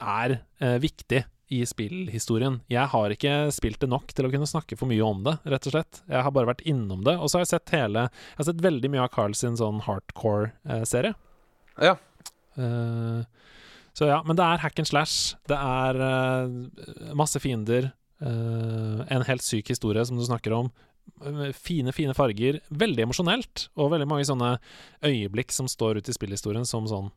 [0.00, 2.60] er eh, viktig i spillhistorien.
[2.70, 5.66] Jeg har ikke spilt det nok til å kunne snakke for mye om det, rett
[5.66, 6.02] og slett.
[6.06, 7.16] Jeg har bare vært innom det.
[7.18, 9.80] Og så har jeg sett hele Jeg har sett veldig mye av Carl sin sånn
[9.82, 11.14] hardcore-serie.
[11.82, 11.96] Ja.
[12.54, 13.22] Eh,
[13.98, 15.34] så ja, men det er hack and slash.
[15.50, 17.90] Det er eh, masse fiender.
[18.22, 20.70] eh, en helt syk historie, som du snakker om.
[21.26, 22.60] Eh, Fine, fine farger.
[22.70, 23.66] Veldig emosjonelt.
[23.74, 24.54] Og veldig mange sånne
[25.02, 27.10] øyeblikk som står ut i spillhistorien som sånn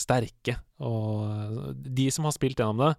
[0.00, 0.58] sterke.
[0.84, 2.92] Og eh, de som har spilt gjennom det,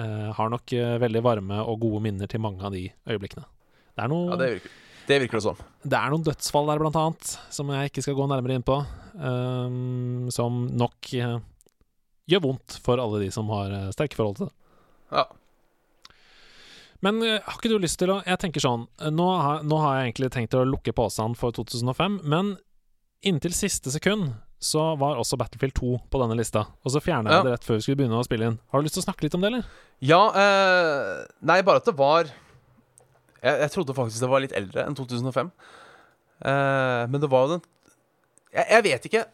[0.00, 3.46] eh, har nok eh, veldig varme og gode minner til mange av de øyeblikkene.
[3.96, 4.76] Det er noe ja det, virker,
[5.08, 5.64] det virker det som.
[5.82, 8.78] det er noen dødsfall der, blant annet, som jeg ikke skal gå nærmere inn på.
[9.16, 11.38] Um, som nok uh,
[12.28, 14.56] gjør vondt for alle de som har uh, sterke forhold til det.
[15.16, 15.24] Ja.
[17.06, 18.84] Men uh, har ikke du lyst til å Jeg tenker sånn
[19.14, 22.58] nå har, nå har jeg egentlig tenkt å lukke posen for 2005, men
[23.24, 26.64] inntil siste sekund så var også Battlefield 2 på denne lista.
[26.84, 27.42] Og så fjerna jeg Ja.
[27.44, 28.58] det rett før vi skulle begynne å spille inn.
[28.72, 29.64] Har du lyst til å snakke litt om det, eller?
[30.00, 32.24] Ja eh, Nei, bare at det var
[33.42, 35.50] jeg, jeg trodde faktisk det var litt eldre enn 2005.
[36.40, 37.62] Eh, men det var jo den
[38.56, 39.24] jeg, jeg vet ikke.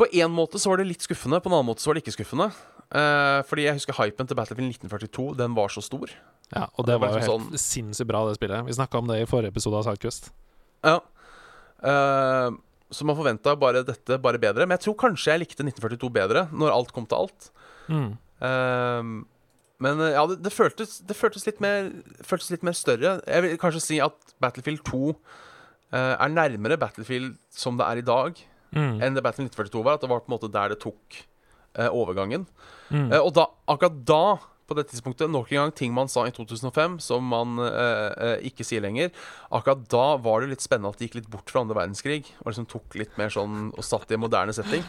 [0.00, 2.02] På en måte så var det litt skuffende, på en annen måte så var det
[2.06, 2.48] ikke skuffende.
[2.92, 5.36] Eh, fordi jeg husker hypen til Battlefield 1942.
[5.36, 6.08] Den var så stor.
[6.52, 8.64] Ja, og det det var var jo helt helt sinnssykt bra, det spillet.
[8.66, 10.30] Vi snakka om det i forrige episode av Sidequest.
[10.84, 10.98] Ja.
[11.84, 12.50] Eh,
[12.92, 14.66] så man forventa bare dette bare bedre.
[14.66, 17.50] Men jeg tror kanskje jeg likte 1942 bedre, når alt kom til alt.
[17.88, 18.10] Mm.
[18.42, 19.12] Uh,
[19.82, 21.90] men eh, ja, det, det, føltes, det føltes, litt mer,
[22.22, 23.16] føltes litt mer større.
[23.26, 25.16] Jeg vil kanskje si at Battlefield 2 uh,
[25.96, 29.02] er nærmere Battlefield som det er i dag, Mm.
[29.04, 29.98] enn det Battlefield 1942 var.
[29.98, 31.18] At det var på en måte der det tok
[31.76, 32.46] uh, overgangen.
[32.88, 33.10] Mm.
[33.12, 34.22] Eh, og da, akkurat da,
[34.68, 38.44] på det tidspunktet, nok en gang ting man sa i 2005 som man eh, eh,
[38.50, 39.10] ikke sier lenger.
[39.50, 42.30] Akkurat da var det litt spennende at det gikk litt bort fra andre verdenskrig.
[42.42, 44.84] Og liksom tok litt mer sånn og satt i en moderne setting.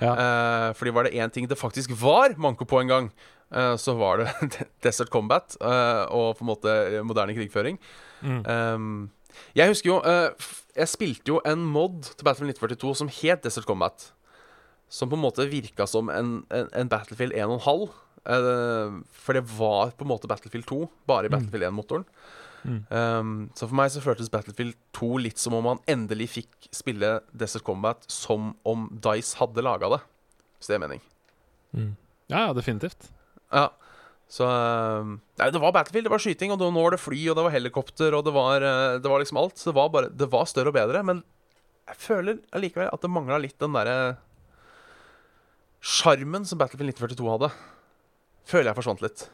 [0.00, 0.12] Ja.
[0.12, 3.10] Eh, fordi var det én ting det faktisk var manko på en gang,
[3.54, 7.80] eh, så var det Desert Combat eh, og på en måte moderne krigføring.
[8.22, 8.42] Mm.
[8.46, 9.10] Um,
[9.56, 13.68] jeg husker jo eh, Jeg spilte jo en mod til Battlefield 1942 som het Desert
[13.68, 14.12] Combat.
[14.92, 17.90] Som på en måte virka som en, en, en Battlefield 1,5.
[18.22, 22.06] Uh, for det var på en måte Battlefield 2, bare i Battlefield 1-motoren.
[22.62, 22.78] Mm.
[22.94, 27.16] Um, så for meg så føltes Battlefield 2 litt som om man endelig fikk spille
[27.34, 30.02] Desert Combat som om Dice hadde laga det.
[30.58, 31.02] Hvis det er mening.
[31.74, 31.94] Mm.
[32.30, 33.10] Ja, ja, definitivt.
[33.52, 33.68] Ja.
[34.32, 37.36] Så um, Nei, det var Battlefield, det var skyting, og nå var det fly, og
[37.36, 39.58] det var helikopter, og det var, eh, det var liksom alt.
[39.58, 41.24] Så det var bare Det var større og bedre, men
[41.90, 44.16] jeg føler allikevel at det mangla litt den derre
[45.82, 47.50] Sjarmen som Battlefield 1942 hadde.
[48.48, 49.26] Føler jeg forsvant litt.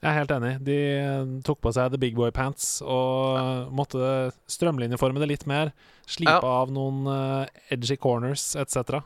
[0.00, 0.50] Jeg er helt enig.
[0.64, 5.74] De eh, tok på seg the big boy pants og måtte strømlinjeforme det litt mer.
[6.08, 6.40] Slipe Ja.
[6.62, 9.02] av noen eh, edgy corners etc.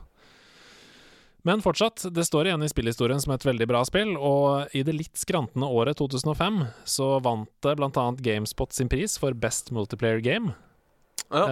[1.45, 4.95] Men fortsatt, det står igjen i spillhistorien som et veldig bra spill, og i det
[4.97, 8.05] litt skrantende året 2005 så vant det bl.a.
[8.17, 10.55] GameSpot sin pris for Best Multiplayer Game.
[11.29, 11.43] Ja.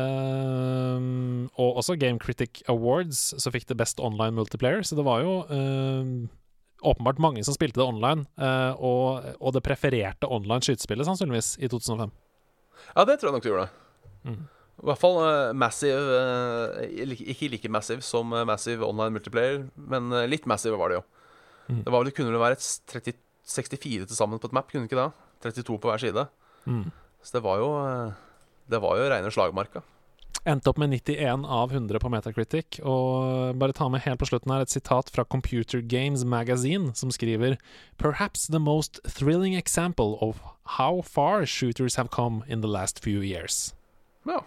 [0.98, 5.22] Um, og også Game Critic Awards så fikk det Best Online Multiplayer, så det var
[5.26, 6.16] jo ehm,
[6.84, 11.70] åpenbart mange som spilte det online, eh, og, og det prefererte online skytespillet, sannsynligvis, i
[11.72, 12.12] 2005.
[12.94, 13.70] Ja, det tror jeg nok du gjorde.
[14.28, 14.42] Mm.
[14.84, 20.26] I hvert fall uh, massive uh, Ikke like massive som massive online multiplayer, men uh,
[20.28, 21.04] litt massive var det jo.
[21.70, 21.84] Mm.
[21.86, 23.16] Det var vel, kunne vel være et 30,
[23.54, 25.30] 64 til sammen på et map, kunne det ikke det?
[25.46, 26.28] 32 på hver side.
[26.66, 26.86] Mm.
[27.24, 27.70] Så det var jo
[28.72, 29.84] Det var jo reine slagmarka.
[30.44, 32.80] Endte opp med 91 av 100 på Metacritic.
[32.84, 37.14] Og bare ta med helt på slutten her et sitat fra Computer Games Magazine, som
[37.16, 37.56] skriver
[37.98, 40.42] Perhaps the most thrilling example of
[40.80, 43.74] how far shooters have come in the last few years.
[44.28, 44.44] Ja.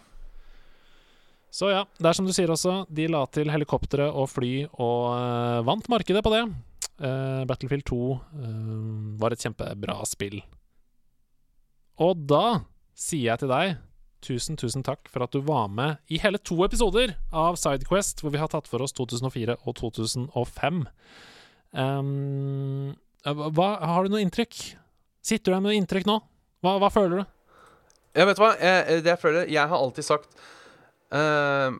[1.50, 5.16] Så ja, det er som du sier også, de la til helikoptre og fly og
[5.16, 6.44] uh, vant markedet på det.
[7.00, 8.20] Uh, Battlefield 2 uh,
[9.16, 10.42] var et kjempebra spill.
[12.04, 13.78] Og da sier jeg til deg
[14.24, 18.34] tusen, tusen takk for at du var med i hele to episoder av Sidequest, hvor
[18.34, 20.84] vi har tatt for oss 2004 og 2005.
[21.76, 22.94] Um,
[23.26, 24.54] hva, har du noe inntrykk?
[25.26, 26.20] Sitter du der med noe inntrykk nå?
[26.64, 27.32] Hva, hva føler du?
[28.16, 30.38] Ja, vet hva, jeg, det jeg føler Jeg har alltid sagt
[31.12, 31.74] uh,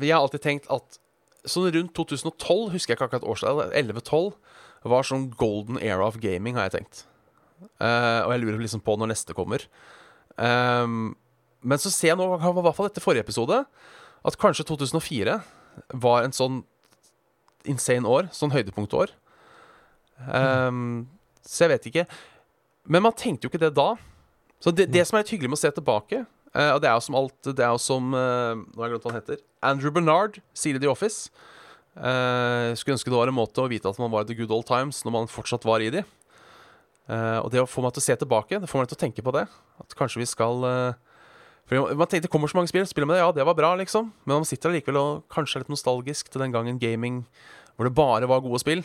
[0.00, 0.96] Jeg har alltid tenkt at
[1.48, 4.34] Sånn rundt 2012, husker jeg ikke akkurat årstallet, 11-12,
[4.92, 7.04] var sånn golden era of gaming, har jeg tenkt.
[7.80, 9.64] Uh, og jeg lurer liksom på når neste kommer.
[10.38, 11.12] Ehm,
[11.60, 13.62] men så ser jeg nå, i hvert fall etter forrige episode,
[14.26, 15.38] at kanskje 2004
[16.02, 16.62] var en sånn
[17.68, 18.30] insane år.
[18.34, 19.12] Sånn høydepunktår.
[20.34, 21.06] Ehm,
[21.44, 22.06] så jeg vet ikke.
[22.88, 23.92] Men man tenkte jo ikke det da.
[24.62, 26.24] Så det, det som er litt hyggelig med å se tilbake,
[26.56, 28.94] uh, og det er jo som alt Det er jo som uh, Nå har jeg
[28.96, 29.42] glemt hva han heter.
[29.62, 31.30] Andrew Bernard sier i The Office.
[31.94, 34.52] Uh, skulle ønske det var en måte å vite at man var i the good
[34.54, 36.02] old times når man fortsatt var i de.
[37.08, 39.02] Eh, og det å få meg til å se tilbake, det får meg til å
[39.04, 39.46] tenke på det.
[39.80, 41.22] At kanskje vi skal uh,
[41.68, 43.72] For man tenker, Det kommer så mange spill, spiller med det, ja, det var bra,
[43.80, 44.12] liksom.
[44.26, 47.24] Men man sitter allikevel og kanskje er litt nostalgisk til den gangen gaming
[47.76, 48.82] hvor det bare var gode spill.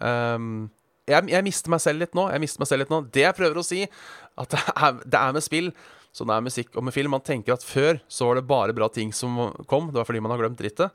[0.00, 0.70] Um,
[1.10, 2.26] jeg, jeg mister meg selv litt nå.
[2.32, 3.82] Jeg mister meg selv litt nå Det jeg prøver å si,
[4.40, 5.72] at det er, det er med spill
[6.10, 7.14] som det er musikk og med film.
[7.14, 9.36] Man tenker at før så var det bare bra ting som
[9.70, 9.92] kom.
[9.92, 10.90] Det var fordi man har glemt drittet.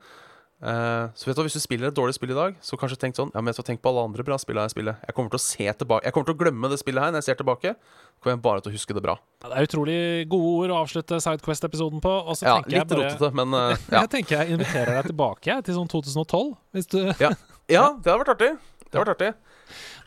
[0.64, 3.18] Eh, så vet du, Hvis du spiller et dårlig spill i dag, så kanskje tenk
[3.18, 4.96] sånn Ja, men jeg skal tenke på alle andre bra spillene jeg spiller.
[5.04, 7.20] Jeg kommer til å se tilbake Jeg kommer til å glemme det spillet her når
[7.22, 7.74] jeg ser tilbake.
[7.76, 9.18] Så kommer jeg bare til å huske det bra.
[9.44, 9.98] Ja, det er utrolig
[10.32, 12.14] gode ord å avslutte Sidequest-episoden på.
[12.24, 14.06] Og så Ja, tenker jeg Litt bare rotete, men uh, ja.
[14.06, 16.56] Jeg tenker jeg inviterer deg tilbake til sånn 2012.
[16.80, 17.34] Hvis du, ja.
[17.68, 18.54] Ja, det hadde vært artig.
[18.86, 19.34] Det hadde vært artig.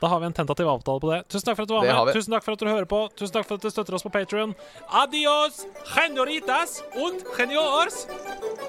[0.00, 1.20] da har vi en tentativ avtale på det.
[1.28, 2.14] Tusen takk for at du var med.
[2.16, 3.04] Tusen takk for at du hører på.
[3.20, 4.56] Tusen takk for at du støtter oss på Patrion.
[4.88, 8.06] Adios, genoritas und geniors.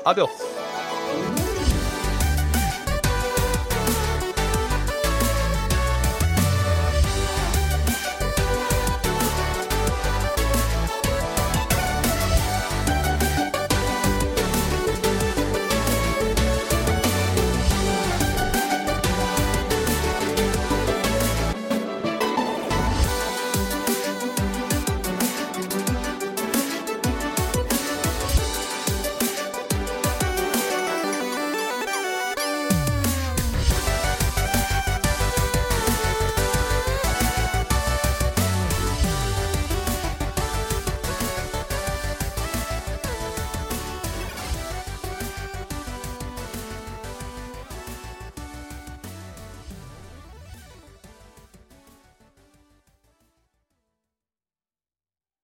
[0.03, 1.38] Adios.